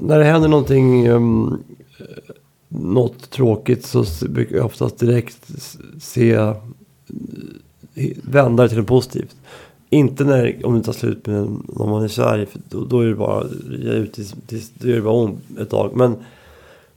[0.00, 1.62] när det händer någonting, um,
[2.68, 5.50] något tråkigt så brukar jag oftast direkt
[6.00, 6.56] se, eh,
[8.22, 9.36] vända det till något positivt.
[9.90, 11.36] Inte när, om det tar slut med
[11.68, 14.34] någon man är kär i, för då, då är det bara, jag är ute, tills-
[14.46, 15.90] tills- då gör det bara ont ett tag.
[15.96, 16.16] Men,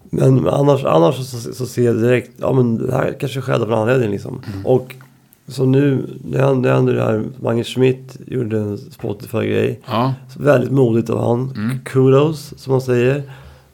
[0.10, 3.72] men annars, annars så, så ser jag direkt, ja men det här kanske skedde av
[3.72, 4.42] en anledning liksom.
[4.66, 4.96] Och
[5.48, 9.80] så nu, det hände, det hände det här, Magnus Schmidt gjorde en Spotify-grej.
[9.88, 11.52] ja, Väldigt modigt av han.
[11.56, 11.80] Mm.
[11.86, 13.24] Kudos, som man säger.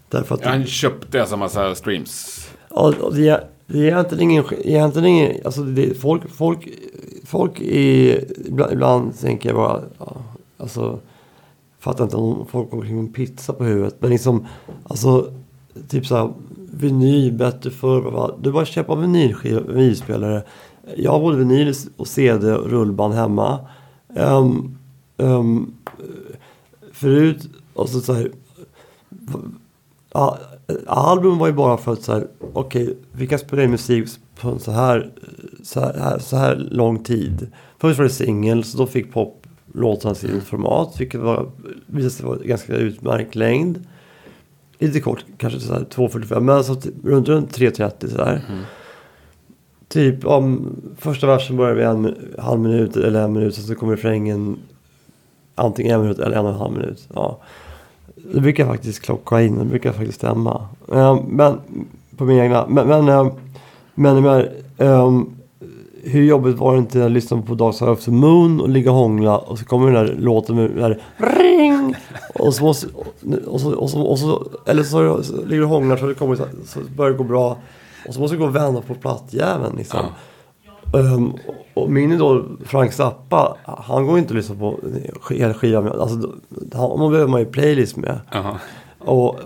[0.10, 2.48] Därför att han köpte alltså massa streams.
[2.70, 4.44] Ja, det, det är egentligen ingen...
[4.64, 6.70] Egentligen ingen alltså det, folk, folk,
[7.26, 8.24] folk är...
[8.48, 9.82] Ibland, ibland tänker jag bara...
[10.00, 10.16] Ja,
[10.58, 11.00] alltså,
[11.80, 13.96] fattar inte om folk går omkring med en pizza på huvudet.
[14.00, 14.48] Men liksom...
[14.84, 15.32] Alltså,
[15.88, 16.34] typ så här...
[16.76, 18.36] Vinyl, bättre förr.
[18.42, 20.44] Du bara köpa vinylspelare.
[20.96, 23.60] Jag har både vinyl och CD och rullband hemma.
[24.08, 24.78] Um,
[25.18, 25.74] um,
[26.92, 28.32] förut, alltså så, här,
[30.14, 30.40] Ja,
[30.88, 34.50] album var ju bara för att så här, okej, vi kan spela in musik på
[34.50, 35.12] en så här,
[35.64, 37.48] så här, så här lång tid.
[37.78, 41.52] Först var det singel, så då fick pop låtarna sin format, vilket var,
[41.86, 43.88] visade sig vara ganska utmärkt längd.
[44.80, 48.46] Lite kort, kanske så här 2.45, men alltså runt, runt 3.30 sådär.
[48.50, 48.64] Mm.
[49.94, 53.56] Typ om första versen börjar vid en halv minut eller en minut.
[53.56, 54.58] sen Så kommer refrängen
[55.56, 57.08] antingen en minut eller en och en halv minut.
[57.14, 57.38] Ja.
[58.34, 59.60] Det brukar faktiskt klocka in.
[59.60, 60.68] Det brukar faktiskt stämma.
[60.94, 61.58] Ehm, men
[62.18, 62.68] på min egna.
[62.68, 63.30] Men, men, ehm,
[63.96, 65.36] men, men um,
[66.04, 68.92] hur jobbigt var det inte att lyssna på Dark Side of the Moon och ligga
[68.92, 71.96] och hångla och så kommer den där låten med den där ring
[72.36, 72.88] och så måste,
[73.46, 76.14] och så, och så, och så eller så, så ligger du och hånglar så det
[76.14, 77.58] kommer så, så börjar det gå bra
[78.08, 80.06] och så måste du gå och vända på plattjäveln liksom.
[80.94, 81.34] Um,
[81.74, 84.80] och min idol Frank Zappa, han går inte att lyssna på
[85.30, 85.88] hela skivan.
[85.88, 86.34] Alltså,
[86.74, 88.20] honom behöver man ju playlist med.
[88.32, 88.60] Jaha.
[89.00, 89.40] Och,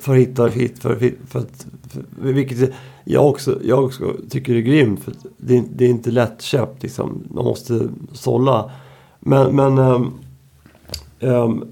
[0.00, 1.44] för att hitta hit, för, för, för,
[1.88, 2.74] för, vilket
[3.04, 5.04] jag också, jag också tycker är grymt.
[5.04, 7.24] För det, det är inte lättköpt liksom.
[7.30, 8.70] Man måste sålla.
[9.20, 10.20] Men, men um,
[11.20, 11.64] um,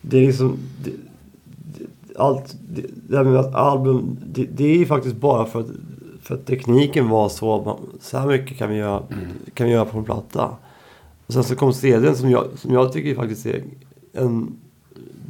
[0.00, 0.58] det är liksom...
[0.84, 0.90] Det,
[2.18, 2.56] allt,
[3.08, 5.66] det, här med album, det, det är faktiskt bara för att,
[6.22, 7.78] för att tekniken var så.
[8.00, 9.28] Så här mycket kan vi göra, Mm.
[9.54, 10.50] kan vi göra på en platta.
[11.26, 13.62] Och sen så kom CDn som jag, som jag tycker faktiskt är
[14.12, 14.56] en...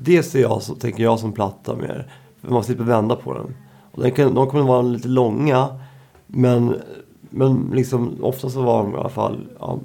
[0.03, 2.13] Det ser jag, så, tänker jag som platta mer.
[2.41, 3.55] För man slipper vända på den.
[3.93, 5.69] Och den kan, de kommer vara lite långa.
[6.27, 6.75] Men,
[7.31, 9.39] men liksom ofta så var de i alla fall...
[9.61, 9.79] Ja,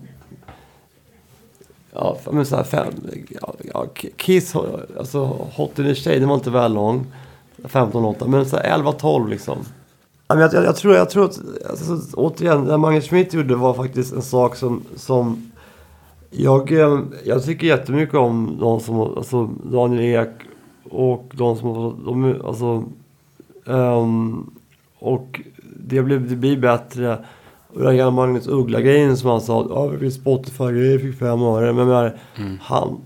[1.93, 2.93] ja men så här fem...
[3.41, 3.85] Ja, ja,
[4.17, 4.55] Kiss,
[4.97, 5.25] alltså
[5.55, 7.05] Hot in the Shade, den var inte väl lång.
[7.63, 9.57] 15-8, Men så 11-12 liksom.
[10.27, 14.13] Jag, jag, jag, tror, jag tror att, alltså, återigen, det Mange Schmidt gjorde var faktiskt
[14.13, 15.51] en sak som, som
[16.29, 20.29] jag, eh, jag tycker jättemycket om de som, alltså Daniel Ek
[20.89, 22.83] och de som, de, alltså,
[23.65, 24.51] um,
[24.99, 25.41] och
[25.75, 27.25] det, blev, det blir bättre.
[27.73, 31.73] Och den gamla Magnus Uggla-grejen som han sa, ja vi Spotify-grejer, fick fem öre.
[31.73, 32.11] Men, men
[32.61, 33.01] han,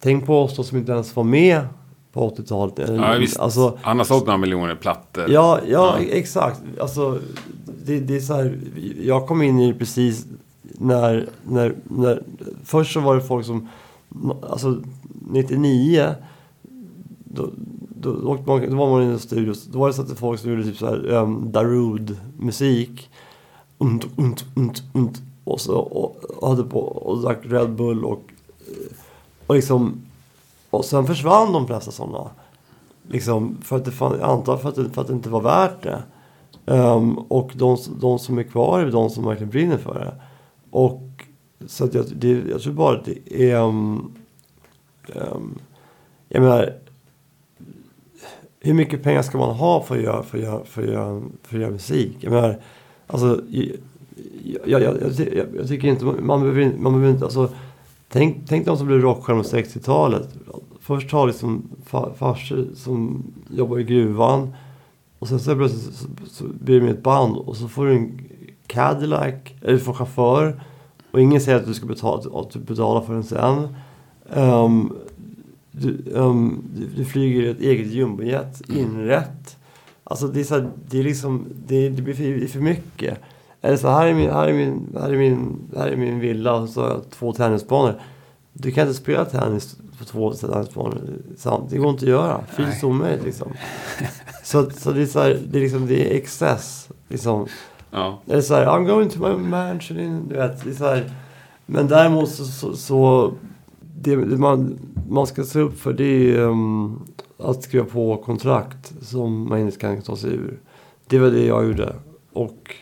[0.00, 1.60] tänk på oss då som inte ens var med
[2.12, 2.88] på 80-talet.
[2.88, 3.38] Ja, visst.
[3.38, 5.30] Alltså, Han har sålt några miljoner plattor.
[5.30, 6.60] Ja, ja, exakt.
[6.80, 7.18] Alltså,
[7.84, 8.58] det, det är så här,
[9.02, 10.26] jag kom in i det precis
[10.62, 12.22] när, när, när...
[12.64, 13.68] Först så var det folk som...
[14.50, 14.82] Alltså,
[15.30, 16.14] 99...
[17.30, 17.50] Då,
[18.00, 18.12] då,
[18.46, 19.54] då, då var man i en studio.
[19.72, 23.10] Då var det så att det folk som gjorde typ så här um, Darude-musik
[23.78, 25.22] und, und, und, und.
[25.44, 28.22] Och så och, och hade på och drack Red Bull och...
[29.46, 30.02] Och liksom...
[30.70, 32.30] Och sen försvann de flesta sådana.
[33.08, 35.40] Liksom, för att det fann, jag antar för att det, för att det inte var
[35.40, 36.02] värt det.
[36.66, 40.14] Um, och de, de som är kvar är de som verkligen brinner för det.
[40.70, 41.02] Och
[41.66, 43.62] så att jag, det, jag tror bara att det är...
[43.62, 44.12] Um,
[45.14, 45.58] um,
[46.28, 46.74] jag menar...
[48.60, 51.22] Hur mycket pengar ska man ha för att göra, för att göra, för att göra,
[51.42, 52.16] för att göra musik?
[52.20, 52.60] Jag menar,
[53.08, 53.40] alltså...
[53.50, 53.70] Jag,
[54.64, 56.04] jag, jag, jag, jag, jag tycker inte...
[56.04, 57.24] Man behöver, inte- man behöver inte...
[57.24, 57.48] Alltså,
[58.08, 60.28] tänk, tänk de som blev rockstjärnor på 60-talet.
[60.80, 61.62] Först har liksom
[62.18, 64.54] farsor som jobbar i gruvan.
[65.18, 67.92] Och sen så plötsligt så, så blir du med ett band och så får du
[67.96, 68.20] en
[68.66, 70.62] Cadillac, eller du får chaufför.
[71.10, 73.68] Och ingen säger att du ska betala, att du betalar för den sen.
[74.34, 74.92] Um,
[75.70, 79.56] du, um, du, du flyger ett eget jumbojet inrätt.
[80.10, 83.18] Alltså det är, så här, det är liksom, det, det blir för, för mycket.
[83.60, 86.54] Eller så här är min, här är min, här är min, här är min villa
[86.54, 88.00] och så har jag två tennisbanor.
[88.52, 91.00] Du kan inte spela tennis på två tennisbanor
[91.36, 91.70] samtidigt.
[91.70, 92.40] Det går inte att göra.
[92.56, 93.52] Fysiskt omöjligt liksom.
[94.44, 96.88] Så, så det är så här, det är liksom, det är excess.
[97.08, 97.46] Liksom.
[97.90, 98.18] Ja.
[98.26, 100.28] Eller så här, I'm going to my mansion in...
[100.28, 101.10] Du vet, det är så här.
[101.66, 102.44] Men däremot så...
[102.44, 103.32] så, så
[104.00, 104.78] det, det man,
[105.08, 107.02] man ska se upp för det är um,
[107.38, 110.58] att skriva på kontrakt som man inte kan ta sig ur.
[111.06, 111.94] Det var det jag gjorde.
[112.32, 112.74] Och...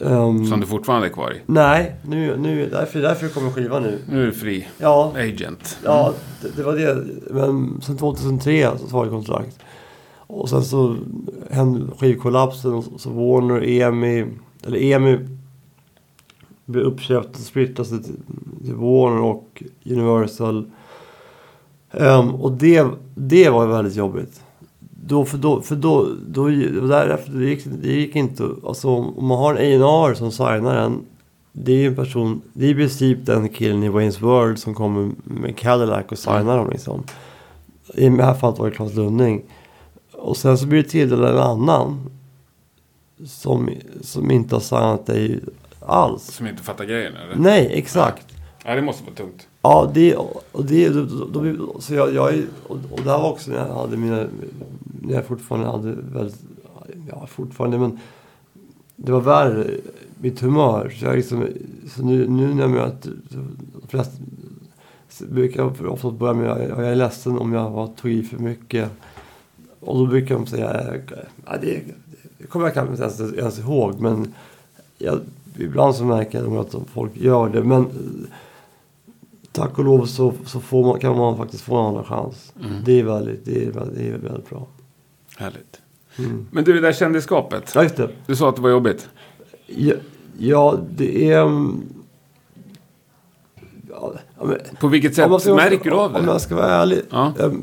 [0.00, 1.40] ehm, Som du fortfarande är kvar i.
[1.46, 3.98] Nej, nu, nu, därför, därför kommer skivan nu.
[4.10, 4.66] Nu är du fri.
[4.78, 5.78] Ja, Agent.
[5.84, 7.04] Ja, det, det var det.
[7.30, 9.58] Men sen 2003 så var det kontrakt.
[10.28, 10.96] Och sen så
[11.50, 14.26] hände skivkollapsen och så Warner, EMI,
[14.66, 15.18] eller EMI
[16.64, 18.16] blev uppköpt och splittrades till,
[18.64, 20.70] till Warner och Universal.
[21.90, 24.42] Ehm, och det, det var väldigt jobbigt.
[24.80, 26.48] Då, för då, för då, då,
[26.88, 31.06] därefter, det gick, det gick inte, alltså om man har en A&R som signar en
[31.58, 34.74] det är ju en person, det är i princip den killen i Wayne's World som
[34.74, 37.04] kommer med Cadillac och signar dem liksom.
[37.94, 39.42] I det här fallet var det Claes Lunding.
[40.12, 42.10] Och sen så blir det tilldelad en annan.
[43.26, 43.70] Som,
[44.00, 45.40] som inte har signat dig
[45.80, 46.22] alls.
[46.22, 47.36] Som inte fattar grejen eller?
[47.36, 48.26] Nej, exakt.
[48.64, 49.48] Ja, det måste vara tungt.
[49.66, 50.16] Ja, det,
[50.52, 52.34] och det, då, då, så jag, jag,
[52.66, 54.26] och, och det här var också när jag hade mina,
[55.02, 56.40] när jag fortfarande hade väldigt,
[57.08, 57.98] ja fortfarande men
[58.96, 59.70] det var värre,
[60.20, 60.94] mitt humör.
[60.98, 61.46] Så, jag liksom,
[61.88, 63.12] så nu, nu när jag möter
[63.72, 64.14] de flesta,
[65.28, 68.38] brukar jag ofta börja med att jag är ledsen om jag var, tog i för
[68.38, 68.90] mycket.
[69.80, 70.94] Och då brukar de säga,
[71.46, 71.80] ja, det,
[72.38, 74.00] det kommer jag kanske inte ens, ens ihåg.
[74.00, 74.34] Men
[74.98, 75.20] jag,
[75.58, 77.62] ibland så märker jag att folk gör det.
[77.62, 77.86] Men
[79.56, 82.52] tack och lov så, så får man, kan man faktiskt få en andra chans.
[82.64, 82.72] Mm.
[82.84, 84.66] Det är väldigt, det är väldigt, det är väldigt bra.
[85.36, 85.80] Härligt.
[86.18, 86.46] Mm.
[86.50, 87.72] Men du, det där kändisskapet.
[87.74, 88.10] Ja, just det.
[88.26, 89.08] Du sa att det var jobbigt.
[89.66, 89.94] Ja,
[90.38, 91.42] ja det är...
[91.42, 91.82] mm,
[93.90, 94.12] Ja,
[94.44, 96.32] men, På vilket sätt om ska- märker du av Om det?
[96.32, 97.00] jag ska vara ärlig.
[97.10, 97.32] Ja.
[97.40, 97.62] Ehm,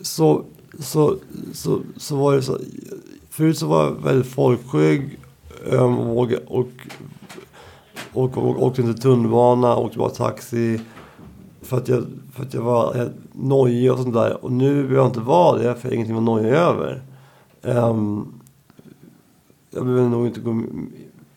[0.00, 0.44] Så,
[0.78, 1.16] så,
[1.52, 2.58] så, så var det så.
[3.30, 5.18] Förut så var jag väldigt folkskygg.
[5.72, 6.68] ehm, Och, och,
[8.12, 10.80] och, och åkte inte tunnelbana, åkte bara taxi.
[11.68, 14.44] För att jag, för att jag var nojig och sånt där.
[14.44, 17.02] Och nu behöver jag inte vara det, för jag har ingenting att vara nojig över.
[17.62, 18.40] Um,
[19.70, 20.62] jag behöver nog inte gå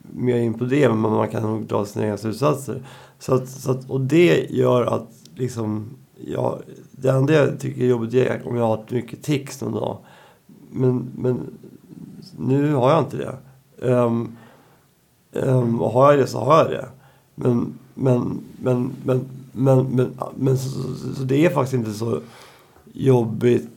[0.01, 2.81] mer in på det, men man kan nog dra sina egna slutsatser.
[3.19, 5.89] Så att, så att, och det gör att liksom,
[6.27, 6.59] ja,
[6.91, 9.97] det enda jag tycker är jobbigt är om jag har mycket tics någon dag.
[10.71, 11.39] Men, men
[12.37, 13.37] nu har jag inte det.
[13.87, 14.37] Um,
[15.31, 16.87] um, och har jag det så har jag det.
[17.35, 22.21] Men, men, men, men, men, men, men så, så, så det är faktiskt inte så
[22.93, 23.67] jobbigt.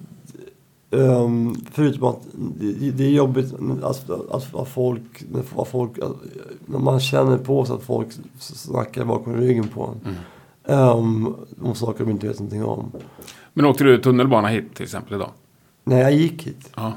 [0.90, 5.24] Um, förutom att det, det är jobbigt att, att, att folk,
[5.56, 6.12] att folk, att,
[6.66, 8.08] när man känner på sig att folk
[8.38, 10.16] snackar bakom ryggen på en.
[10.66, 12.92] Um, om saker de inte vet någonting om.
[13.52, 15.30] Men åkte du tunnelbana hit till exempel idag?
[15.84, 16.92] När jag gick hit, Ja.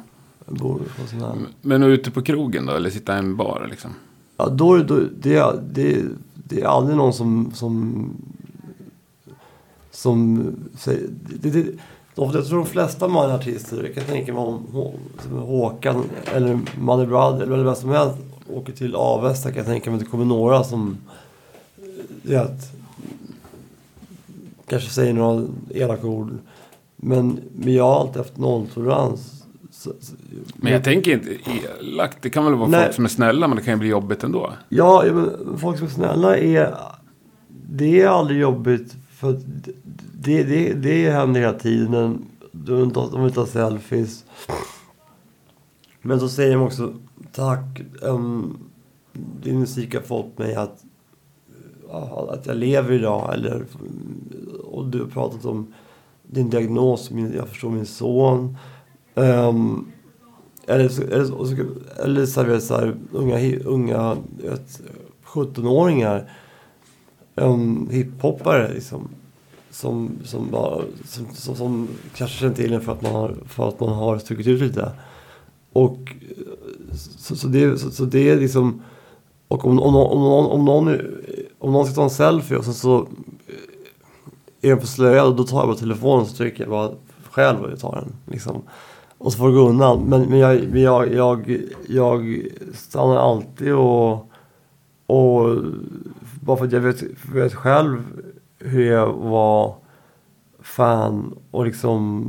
[0.46, 1.36] jag bor på sån här.
[1.62, 2.74] Men ute på krogen då?
[2.74, 3.92] Eller sitta i en bar liksom?
[4.38, 6.04] Ja, då, då, det, det,
[6.34, 8.10] det är aldrig någon som, som,
[9.98, 11.08] som säger...
[11.42, 11.64] Det, det,
[12.16, 14.66] de, jag tror de flesta manliga artister, jag kan tänka mig om
[15.32, 18.18] Håkan eller Mother Brother eller vem som helst
[18.54, 20.98] åker till Avesta kan jag tänka mig att det kommer några som
[22.22, 22.72] vet,
[24.68, 26.30] kanske säger några elaka ord.
[26.96, 29.44] Men, men jag har alltid haft nolltolerans.
[29.72, 30.14] Så, så,
[30.56, 31.38] Men jag tänker inte
[31.82, 32.18] elakt.
[32.22, 32.84] Det kan väl vara Nej.
[32.84, 34.54] folk som är snälla, men det kan ju bli jobbigt ändå.
[34.70, 36.76] Ja, ja, men folk som är snälla är...
[37.70, 38.96] Det är aldrig jobbigt.
[39.18, 39.40] För
[40.14, 42.26] det, det, det händer hela tiden.
[42.52, 44.26] De vill ta, de vill ta selfies.
[46.02, 46.94] Men så säger de också
[47.32, 47.82] tack.
[48.02, 48.58] Um,
[49.14, 50.84] din musik har fått mig att,
[52.30, 53.34] att jag lever idag.
[53.34, 53.66] Eller,
[54.64, 55.74] och du har pratat om
[56.24, 57.12] din diagnos.
[57.12, 58.58] Min, jag förstår min son.
[59.16, 59.92] Um,
[60.68, 61.66] eller så, eller, så,
[62.04, 64.18] eller så, så här, unga, unga
[65.26, 66.32] 17-åringar
[67.38, 69.08] en hiphoppare liksom.
[69.72, 73.68] Som, som, bara, som, som, som kanske känner till en för att man har, för
[73.68, 74.92] att man har stuckit ut lite.
[75.74, 75.98] Och
[77.18, 78.82] så, så, det, så, så det är liksom...
[79.48, 80.98] Och om, om, någon- om, någon, om, någon,
[81.60, 82.98] om någon ska ta en selfie och sen så
[83.48, 83.54] eh,
[84.62, 86.92] är den för slöad, då tar jag bara telefonen och så trycker jag bara
[87.30, 88.16] själv och jag tar den.
[88.34, 88.62] Liksom.
[89.18, 90.04] Och så får det gå undan.
[90.04, 92.42] Men, men jag, men jag, jag, jag
[92.74, 94.30] stannar alltid och,
[95.06, 95.56] och
[96.48, 98.04] bara för att jag vet, vet själv
[98.60, 99.76] hur jag var
[100.60, 102.28] fan och liksom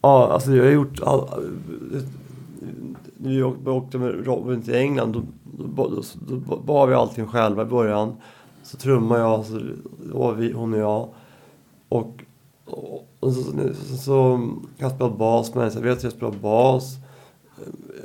[0.00, 1.28] ja, alltså jag har gjort all,
[3.16, 5.22] när vi åkte, åkte med Robin till England då,
[5.58, 8.12] då, då, då, då bar vi allting själva i början.
[8.62, 9.60] Så trummade jag, så
[10.12, 11.08] då var vi, hon och jag.
[11.88, 12.24] Och,
[12.64, 16.04] och, och så, så, så, så jag spela bas med henne, så jag vet att
[16.04, 16.96] jag spelar bas.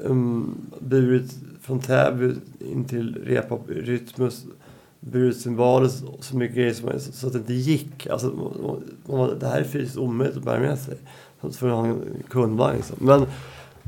[0.04, 4.46] Um, burit från Täby in till repa Rytmus.
[5.04, 8.08] Burit cymbaler och så mycket grejer som, så, så att det inte gick.
[8.08, 10.98] Alltså, man- man, det här är fysiskt omöjligt att bära med sig.
[11.42, 12.98] Så för att ha en kundvagn liksom.
[13.00, 13.26] Men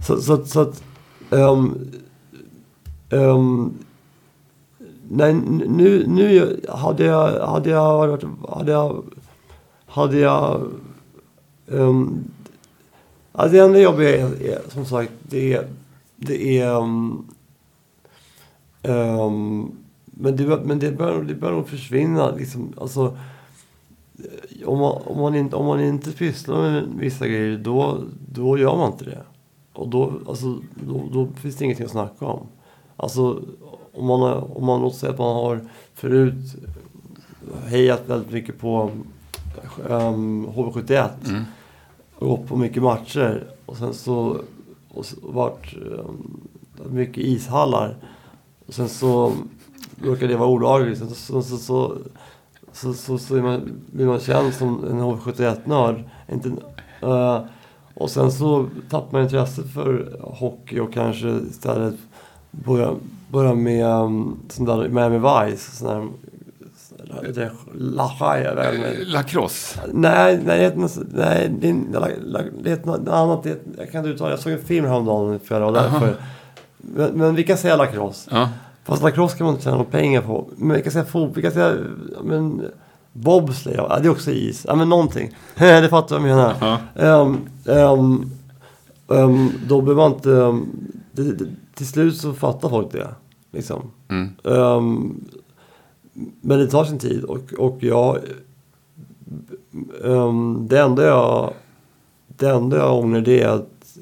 [0.07, 0.83] så, så, så att...
[1.29, 1.91] Um,
[3.09, 3.73] um,
[5.09, 9.03] nej, nu, nu hade jag, hade jag varit, hade jag,
[9.85, 10.71] hade jag,
[11.67, 12.23] um,
[13.31, 15.67] alltså det enda jobbiga är, är som sagt, det är,
[16.15, 17.27] det är, um,
[18.83, 19.71] um,
[20.13, 23.17] men det, men det bör, det bör nog försvinna liksom, alltså,
[24.65, 27.97] om man, om man inte, om man inte pysslar med vissa grejer, då,
[28.33, 29.21] då gör man inte det.
[29.73, 30.57] Och då, alltså,
[30.87, 32.47] då, då finns det ingenting att snacka om.
[32.97, 33.39] Alltså,
[33.93, 35.59] om man, har- om man låter säga att man har
[35.93, 36.55] förut
[37.65, 38.91] hejat väldigt mycket på
[39.89, 41.43] um, HV71 Mm.
[42.15, 44.37] och gått på mycket matcher och sen så
[44.93, 46.41] och varit um,
[46.89, 47.95] mycket ishallar.
[48.67, 49.31] Och sen så
[50.03, 50.97] råkar det vara olagligt.
[50.99, 51.97] Sen så, så, så,
[52.71, 56.03] så, så, så, man, blir man känd som en HV71-nörd.
[56.31, 56.49] Inte,
[57.01, 57.41] eh,
[57.93, 61.95] och sen så tappar man intresset för hockey och kanske istället
[62.51, 62.95] börjar
[63.29, 65.17] börja med um, sån där Miami
[65.49, 65.71] Vice.
[65.75, 66.07] Sån där.
[69.05, 69.79] Lacrosse.
[69.93, 73.43] Nej, nej, det heter något- nej, det, är- det heter något annat.
[73.43, 76.15] Det, jag kan inte uttala Jag såg en film häromdagen för därför.
[76.77, 78.29] men, men vi kan säga lacrosse.
[78.33, 78.49] Ja.
[78.83, 80.47] Fast lacrosse kan man inte tjäna några pengar på.
[80.55, 81.77] Men vi kan säga fotboll, vi kan säga
[82.23, 82.65] men,
[83.13, 84.65] bobsleigh, ja, det är också is.
[84.67, 85.35] Ja men någonting.
[85.57, 86.79] det fattar vad jag menar.
[86.95, 88.31] Ehm, ehm,
[89.07, 90.31] ehm, då behöver man inte...
[90.31, 90.65] ehm,
[91.11, 93.07] det, det, till slut så fattar folk det.
[93.51, 93.91] Liksom.
[94.07, 94.29] Mm.
[94.43, 95.23] Ehm,
[96.41, 98.17] men det tar sin tid och, och jag...
[100.03, 101.53] ehm, det enda jag...
[102.27, 103.97] Det enda jag ångrar det är att...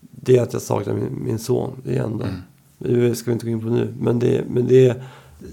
[0.00, 1.70] Det är att jag saknar min, min son.
[1.84, 2.24] Det är enda.
[2.24, 2.40] Mm.
[2.84, 3.94] Det ska vi inte gå in på nu.
[3.98, 5.02] Men det, men det,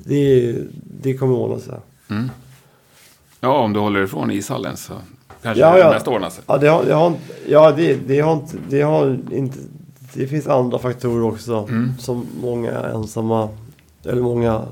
[0.05, 0.55] det,
[1.01, 1.73] det kommer ordna sig.
[2.09, 2.29] Mm.
[3.39, 4.93] Ja, om du håller ifrån ishallen så
[5.41, 5.89] kanske Ja, det ja.
[5.89, 6.43] mest ordnar sig.
[6.47, 7.13] Ja, det har, det har,
[7.47, 8.43] ja det, det har.
[8.69, 9.57] Det, har inte
[10.13, 11.67] det finns andra faktorer också.
[11.69, 11.93] Mm.
[11.99, 13.49] Som många ensamma...
[14.03, 14.65] Eller många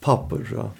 [0.00, 0.70] pappor tror jag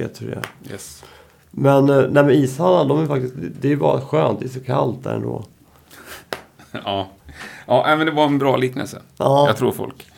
[0.00, 0.72] vet hur det är.
[0.72, 1.04] Yes.
[1.50, 3.34] Men, eh, nej, men ishallarna, de är faktiskt...
[3.60, 4.40] Det är bara skönt.
[4.40, 5.44] Det är så kallt där ändå.
[6.84, 7.08] Ja.
[7.66, 9.02] ja, men det var en bra liknelse.
[9.16, 9.46] Ja.
[9.46, 10.11] Jag tror folk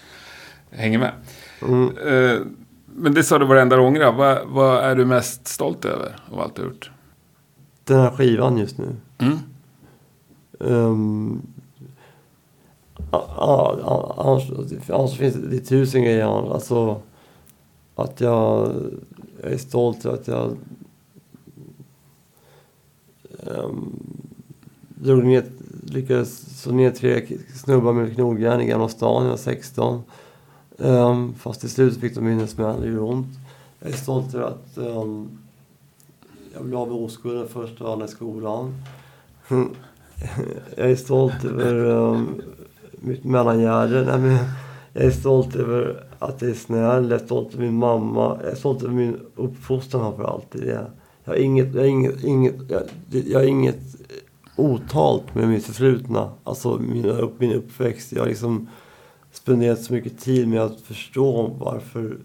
[0.74, 1.12] hänger med.
[1.62, 1.98] Mm.
[1.98, 2.40] Eh,
[2.86, 4.12] Men det sa du var det enda du ångrar.
[4.12, 6.90] Vad, vad är du mest stolt över av allt du har gjort?
[7.84, 8.96] Den här skivan just nu.
[9.18, 9.38] Mm.
[10.58, 11.42] Um,
[13.10, 14.50] annars,
[14.88, 16.52] annars finns det, tusen grejer.
[16.54, 17.00] Alltså
[17.94, 18.72] att jag,
[19.42, 20.56] jag är stolt över att jag
[23.46, 23.92] um,
[24.88, 25.44] drog ner,
[25.86, 30.02] lyckades slå ner tre snubbar med knogjärn i Gamla stan när jag var 16.
[30.78, 33.38] Um, fast till slut fick de in en smäll, det gjorde ont.
[33.80, 35.38] Jag är stolt över att um,
[36.54, 38.74] jag blev av med oskulden första dagen i skolan.
[40.76, 42.42] Jag är stolt över um,
[42.92, 44.04] mitt mellangärde.
[44.04, 44.38] Nej, men
[44.92, 47.10] Jag är stolt över att jag är snäll.
[47.10, 48.38] Jag är stolt över min mamma.
[48.42, 50.46] Jag är stolt över min uppfostran framför allt.
[50.52, 50.86] Det.
[51.24, 53.80] Jag har inget, jag har inget, inget, jag, jag har inget
[54.56, 56.30] otalt med mitt förflutna.
[56.44, 58.12] Alltså min, upp, min uppväxt.
[58.12, 58.68] Jag har liksom
[59.36, 62.18] spenderat så mycket tid med att förstå varför,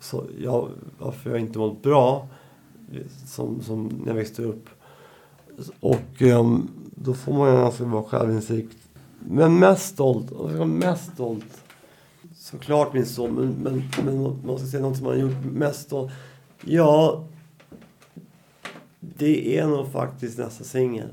[0.00, 2.28] så, jag, varför jag inte mått bra
[3.26, 4.68] som, som när jag växte upp.
[5.80, 8.76] Och ehm, då får man ganska bra självinsikt.
[9.18, 10.30] Men mest stolt,
[10.66, 11.62] mest stolt.
[12.34, 15.80] Såklart min son, men, men, men man ska säga något som man har gjort mest
[15.80, 16.12] stolt.
[16.60, 17.24] Ja,
[19.00, 21.08] det är nog faktiskt nästa singel.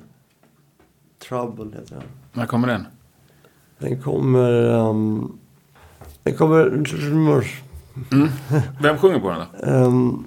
[1.30, 2.04] Trouble heter den.
[2.34, 2.86] När kommer den?
[3.78, 4.80] Den kommer...
[4.90, 5.38] ehm,
[6.24, 6.68] den kommer...
[8.12, 8.30] Mm.
[8.82, 9.68] Vem sjunger på den då?
[9.68, 10.26] Um,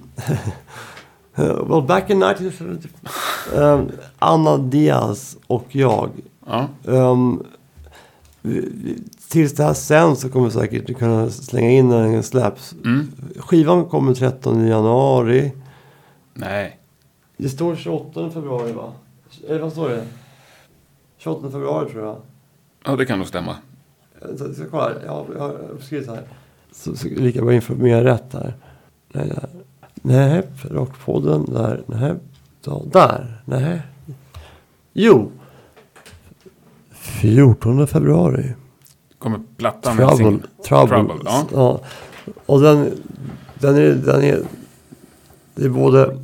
[1.69, 2.89] well, back in 1970,
[3.53, 6.09] um, Anna Diaz och jag.
[6.45, 6.67] Ja.
[6.83, 7.43] Um,
[9.27, 12.73] tills det här sen så kommer vi säkert kunna slänga in när den släpps.
[12.73, 13.11] Mm.
[13.37, 15.51] Skivan kommer 13 januari.
[16.33, 16.79] Nej.
[17.37, 18.93] Det står 28 februari va?
[19.47, 20.05] Eller vad står det?
[21.17, 22.17] 28 februari tror jag.
[22.85, 23.55] Ja, det kan nog stämma.
[24.35, 25.01] Ska- ska kolla här.
[25.05, 26.23] Jag har, jag har uppskrivit här.
[26.71, 28.53] Så, så lika bra informera rätt här.
[29.13, 29.49] Nej, där.
[29.93, 31.45] Nej, Rockpodden.
[31.53, 31.83] Där.
[31.87, 32.13] Nej,
[32.63, 33.41] då, där.
[33.45, 33.81] Nej.
[34.93, 35.31] Jo.
[36.91, 38.53] 14 februari.
[39.19, 40.39] Kommer plattan med Trouble.
[40.67, 40.87] Trouble.
[40.97, 41.45] Trouble, ja.
[41.53, 41.79] ja.
[42.45, 42.91] Och den,
[43.59, 44.41] den, är, den är...
[45.55, 46.17] Det är både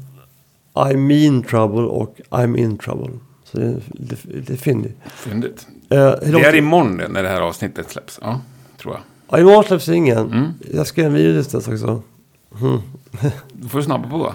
[0.91, 3.19] I mean trouble och I'm in trouble.
[3.43, 3.81] Så det är
[4.23, 4.97] lite fyndigt.
[5.05, 5.67] Fyndigt.
[5.91, 8.19] Eh, hur Det är imorgon när det här avsnittet släpps.
[8.21, 8.39] Ja,
[8.81, 9.01] tror jag.
[9.29, 10.31] Ja, imorgon släpps singeln.
[10.33, 10.53] Mm.
[10.73, 12.01] Jag ska göra en video tills dess också.
[12.61, 12.79] Mm.
[13.53, 14.33] Du får snabba på.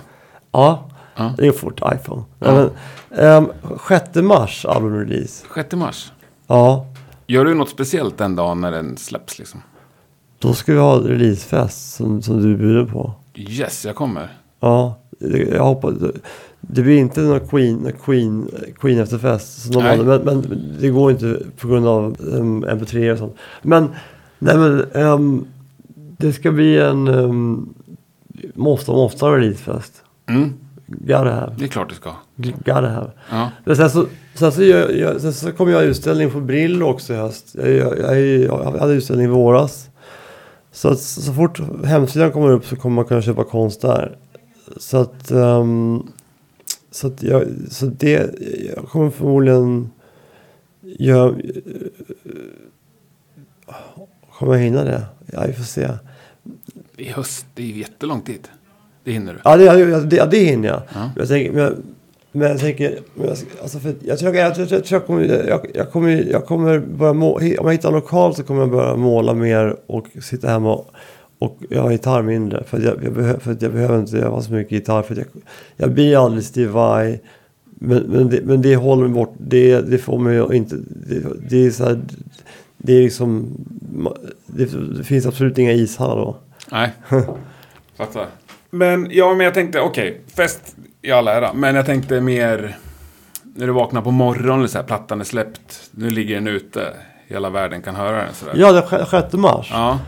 [0.52, 1.32] Ja, Ja.
[1.38, 2.22] det är fort iPhone.
[2.38, 2.68] Ja.
[3.10, 3.48] Men, ehm,
[3.88, 5.44] 6 mars albumrelease.
[5.54, 6.12] 6 mars.
[6.46, 6.86] Ja,
[7.28, 9.62] Gör du något speciellt den dagen när den släpps liksom?
[10.38, 13.12] då ska vi ha releasefest som, som du bjuder på.
[13.34, 14.36] Yes, jag kommer.
[14.60, 14.98] Ja,
[15.52, 15.94] jag hoppas.
[16.66, 20.04] Det, det blir inte någon Queen, Queen, Queen efterfest som de.
[20.04, 23.36] Men, men det går inte på grund av um, MP3 och sånt.
[23.62, 23.88] Men,
[24.38, 24.84] nej men.
[24.94, 25.46] ehm,
[26.18, 27.74] det ska bli en um,
[28.54, 30.02] måste, måste ha releasefest.
[30.28, 30.52] Mm,
[30.86, 31.54] Gotta have.
[31.58, 32.10] det är klart du ska.
[32.36, 33.10] Gotta have.
[33.30, 33.50] Ja.
[33.64, 37.12] Men sen så, sen så, gör, jag, sen så kommer jag utställning på Brillo också
[37.12, 37.54] i höst.
[37.54, 39.88] Jag, jag, jag, jag hade utställning i våras.
[40.72, 44.16] Så, att, så fort hemsidan kommer upp så kommer man kunna köpa konst där.
[44.76, 46.02] Så att, ehm,
[46.96, 48.30] så jag, så det,
[48.76, 49.90] jag kommer förmodligen
[50.82, 51.34] göra,
[54.38, 55.02] kommer jag hinna det?
[55.32, 55.88] Ja, vi får se.
[56.96, 58.50] I höst, det är ju jättelångt dit.
[59.04, 59.38] Det hinner du.
[59.44, 60.82] Ja, det, det, det, ja, det hinner jag.
[60.94, 61.10] Ja.
[61.16, 61.72] Jag tänker, men jag,
[62.32, 65.48] men jag tänker, men jag, alltså för, jag tror jag, jag, jag, tror jag, kommer,
[65.48, 68.70] jag, jag kommer, jag kommer börja må, om jag hittar en lokal så kommer jag
[68.70, 70.90] börja måla mer och sitta hemma och,
[71.38, 72.64] och jag har gitarr mindre.
[72.64, 75.02] För att jag, jag, för jag behöver inte öva så mycket gitarr.
[75.02, 75.26] För jag,
[75.76, 77.20] jag blir alldeles Steve Vai.
[77.64, 79.34] Men, men, det, men det håller mig bort.
[79.38, 80.76] Det, det får mig inte...
[80.88, 82.00] Det, det är så här,
[82.76, 83.50] det är liksom,
[84.46, 84.64] det,
[84.98, 86.36] det finns absolut inga ishallar då.
[86.72, 86.92] Nej,
[87.96, 88.26] fattar.
[88.70, 91.52] Men ja, men jag tänkte, okej, fest i all ära.
[91.52, 92.76] Men jag tänkte mer
[93.42, 95.90] när du vaknar på morgonen, så här, plattan är släppt.
[95.90, 96.92] Nu ligger den ute.
[97.28, 98.54] Hela världen kan höra den sådär.
[98.56, 99.68] Ja, den 6 mars.
[99.72, 99.98] Ja.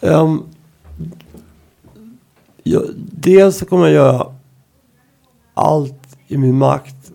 [0.00, 0.42] Ehm,
[2.64, 4.26] ja, dels så kommer jag göra
[5.54, 7.12] allt i min makt.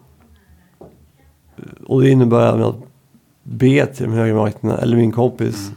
[1.88, 2.76] Och det innebär även att
[3.44, 5.72] be till de högre makterna, eller min kompis,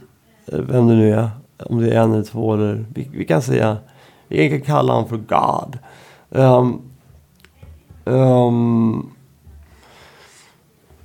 [0.45, 1.29] eh, vem det nu är.
[1.57, 3.77] Om det är en eller två eller vi, vi kan säga,
[4.27, 5.77] vi kan kalla honom för God.
[6.31, 6.81] Ehm,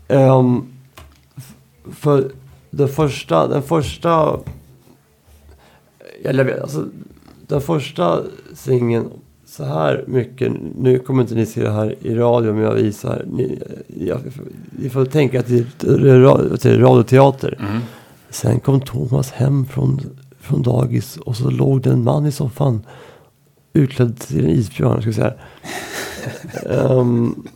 [0.09, 0.73] ehm,
[1.37, 1.55] f-
[1.93, 2.33] för
[2.71, 4.41] den första, den första
[6.25, 6.87] eller jag alltså,
[7.49, 8.23] den första
[8.55, 9.11] singeln,
[9.47, 13.25] så här mycket, nu kommer inte ni se det här i radio men jag visar,
[13.27, 14.21] ni, jag,
[14.71, 15.67] ni får tänka till,
[16.59, 17.57] till radioteater.
[17.61, 17.81] Mm.
[18.31, 20.01] Sen kom Thomas hem från,
[20.41, 22.87] från dagis och så låg det en man i soffan
[23.73, 25.35] utklädd till en isbjörn, ska säga.
[26.91, 27.49] um,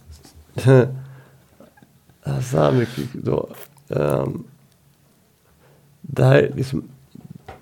[2.25, 3.49] så här mycket då.
[3.89, 4.45] Um,
[6.01, 6.83] det här är liksom,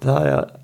[0.01, 0.61] det här är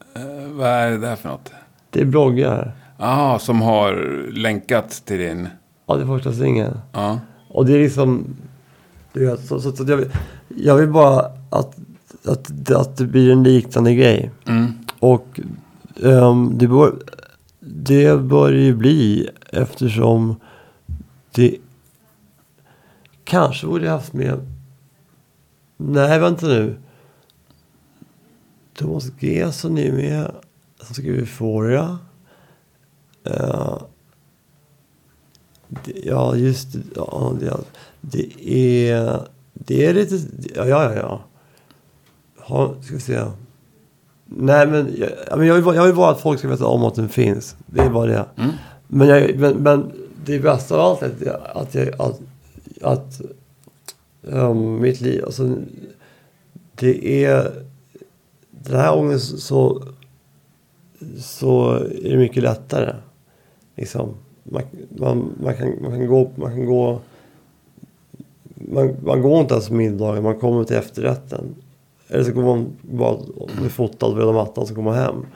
[0.00, 0.03] Eh,
[0.52, 1.52] vad är det där för något?
[1.90, 2.72] Det är bloggar.
[2.98, 3.94] Jaha, som har
[4.32, 5.48] länkat till din...
[5.86, 6.78] Ja, det är första singeln.
[6.92, 7.18] Ja.
[7.48, 8.36] Och det är liksom...
[9.12, 10.10] Du vet, så, så, så jag, vill,
[10.48, 11.20] jag vill bara
[11.50, 11.76] att,
[12.24, 14.30] att, att det blir en liknande grej.
[14.46, 14.72] Mm.
[14.98, 15.40] Och
[16.02, 16.94] ehm, det, bör,
[17.60, 20.36] det bör ju bli eftersom
[21.30, 21.56] det
[23.24, 24.40] kanske borde haft med...
[25.76, 26.76] Nej, vänta nu.
[28.74, 30.30] Thomas Gesson är med.
[30.80, 31.98] Som skriver Euphoria.
[33.26, 33.82] Uh,
[35.68, 36.80] det, ja, just det.
[36.94, 37.56] Ja, det,
[38.00, 39.28] det är...
[39.54, 40.18] Det är lite...
[40.54, 41.24] Ja, ja, ja.
[42.36, 43.24] Ha, ska vi se.
[44.24, 46.94] Nej, men jag, men jag, vill, jag vill bara att folk ska veta om att
[46.94, 47.56] den finns.
[47.66, 48.26] Det är bara det.
[48.36, 48.50] Mm.
[48.88, 49.92] Men, jag, men, men
[50.24, 52.20] det bästa av allt är att, jag, att,
[52.82, 53.20] att
[54.22, 55.56] um, mitt liv, alltså
[56.74, 57.64] det är
[58.64, 59.82] den här gången så,
[61.18, 62.94] så, är det mycket lättare.
[63.76, 64.14] Liksom.
[64.42, 67.00] Man, man, man, kan, man kan gå, man kan gå
[68.54, 71.54] man, man går inte ens på middagen, man kommer till efterrätten.
[72.08, 75.26] Eller så går man bara och blir fotad på röda mattan så går man hem.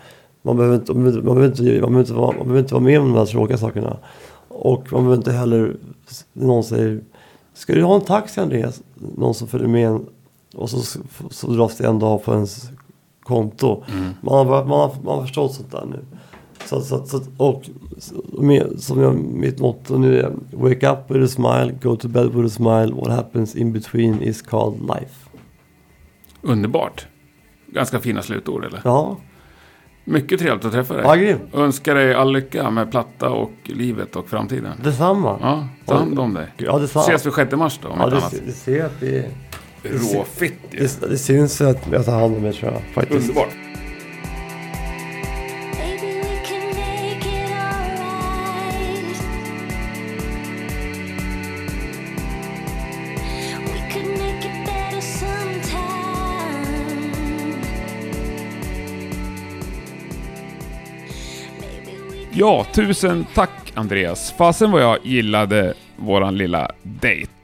[0.43, 2.75] Man behöver inte, man behöver, man behöver inte, man behöver inte, vara, man behöver inte
[2.75, 3.97] vara med om de här tråkiga sakerna.
[4.49, 5.77] Och man behöver inte heller,
[6.33, 7.01] någon säger
[7.55, 8.83] Ska du ha en taxi Andreas?
[9.17, 10.07] Någon som följer med en,
[10.55, 11.01] och så,
[11.31, 12.71] så dras det en dag på ens
[13.29, 13.85] konto.
[14.21, 16.05] Man, har, man, har, man har förstått sånt där nu.
[16.65, 17.65] Så, så, så, och
[18.45, 22.35] med, som jag, mitt motto nu är Wake up with a smile, go to bed
[22.35, 25.29] with a smile, what happens in between is called life.
[26.43, 27.07] Underbart.
[27.67, 28.81] Ganska fina slutord, eller?
[28.85, 29.17] Ja,
[30.05, 31.03] Mycket trevligt att träffa dig.
[31.05, 31.39] ja grym.
[31.53, 34.73] Önskar dig all lycka med platta och livet och framtiden.
[34.85, 35.39] Detsamma.
[35.41, 36.47] Ja, ta hand om dig.
[36.57, 37.05] Ja, detsamma.
[37.05, 38.35] Ses vi 6 mars då, om Ja, inte det, annat.
[38.47, 39.31] det ser att det,
[39.83, 40.79] Råfitt ju.
[40.79, 42.83] det, det syns att jag tar hand om mig tror jag.
[42.95, 43.29] Faktiskt.
[43.29, 43.49] Underbart.
[62.41, 64.33] Ja, tusen tack Andreas.
[64.33, 67.38] Fasen vad jag gillade våran lilla dejt.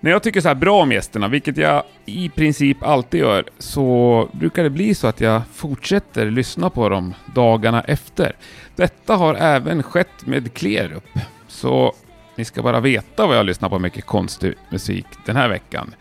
[0.00, 4.28] När jag tycker så här bra om gästerna, vilket jag i princip alltid gör, så
[4.32, 8.36] brukar det bli så att jag fortsätter lyssna på dem dagarna efter.
[8.76, 11.18] Detta har även skett med Klerup,
[11.48, 11.94] så
[12.36, 15.94] ni ska bara veta vad jag lyssnar på mycket konstig musik den här veckan.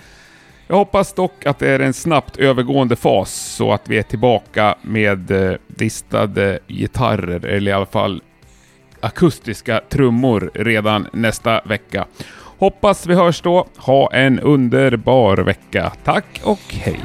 [0.68, 4.76] Jag hoppas dock att det är en snabbt övergående fas så att vi är tillbaka
[4.82, 8.22] med eh, distade gitarrer, eller i alla fall
[8.99, 12.06] akustiska trummor redan nästa vecka.
[12.59, 13.67] Hoppas vi hörs då.
[13.77, 15.91] Ha en underbar vecka.
[16.03, 16.99] Tack och hej!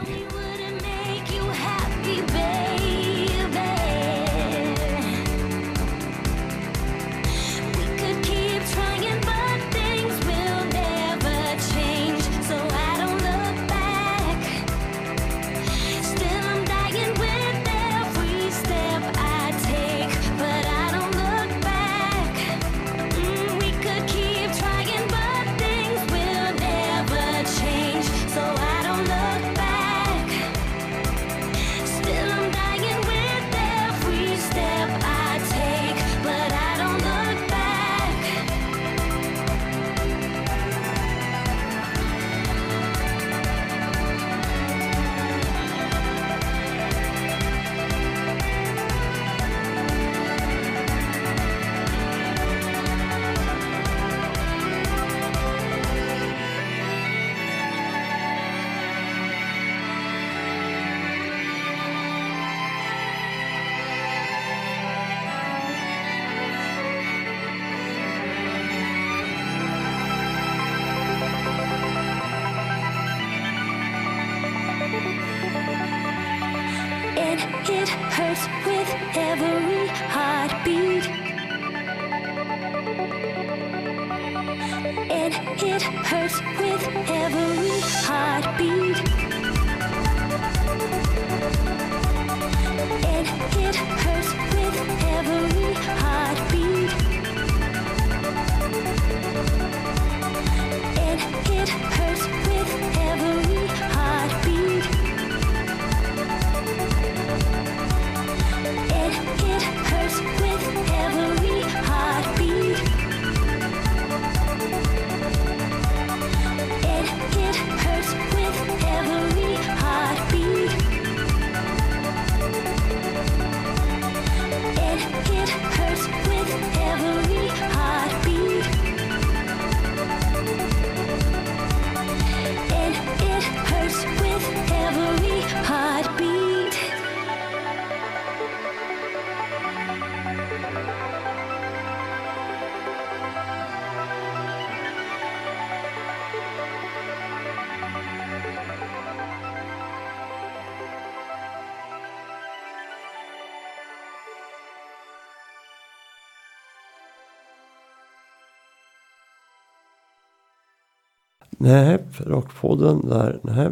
[161.73, 163.41] Nej, Rockpodden där.
[163.43, 163.71] Nej.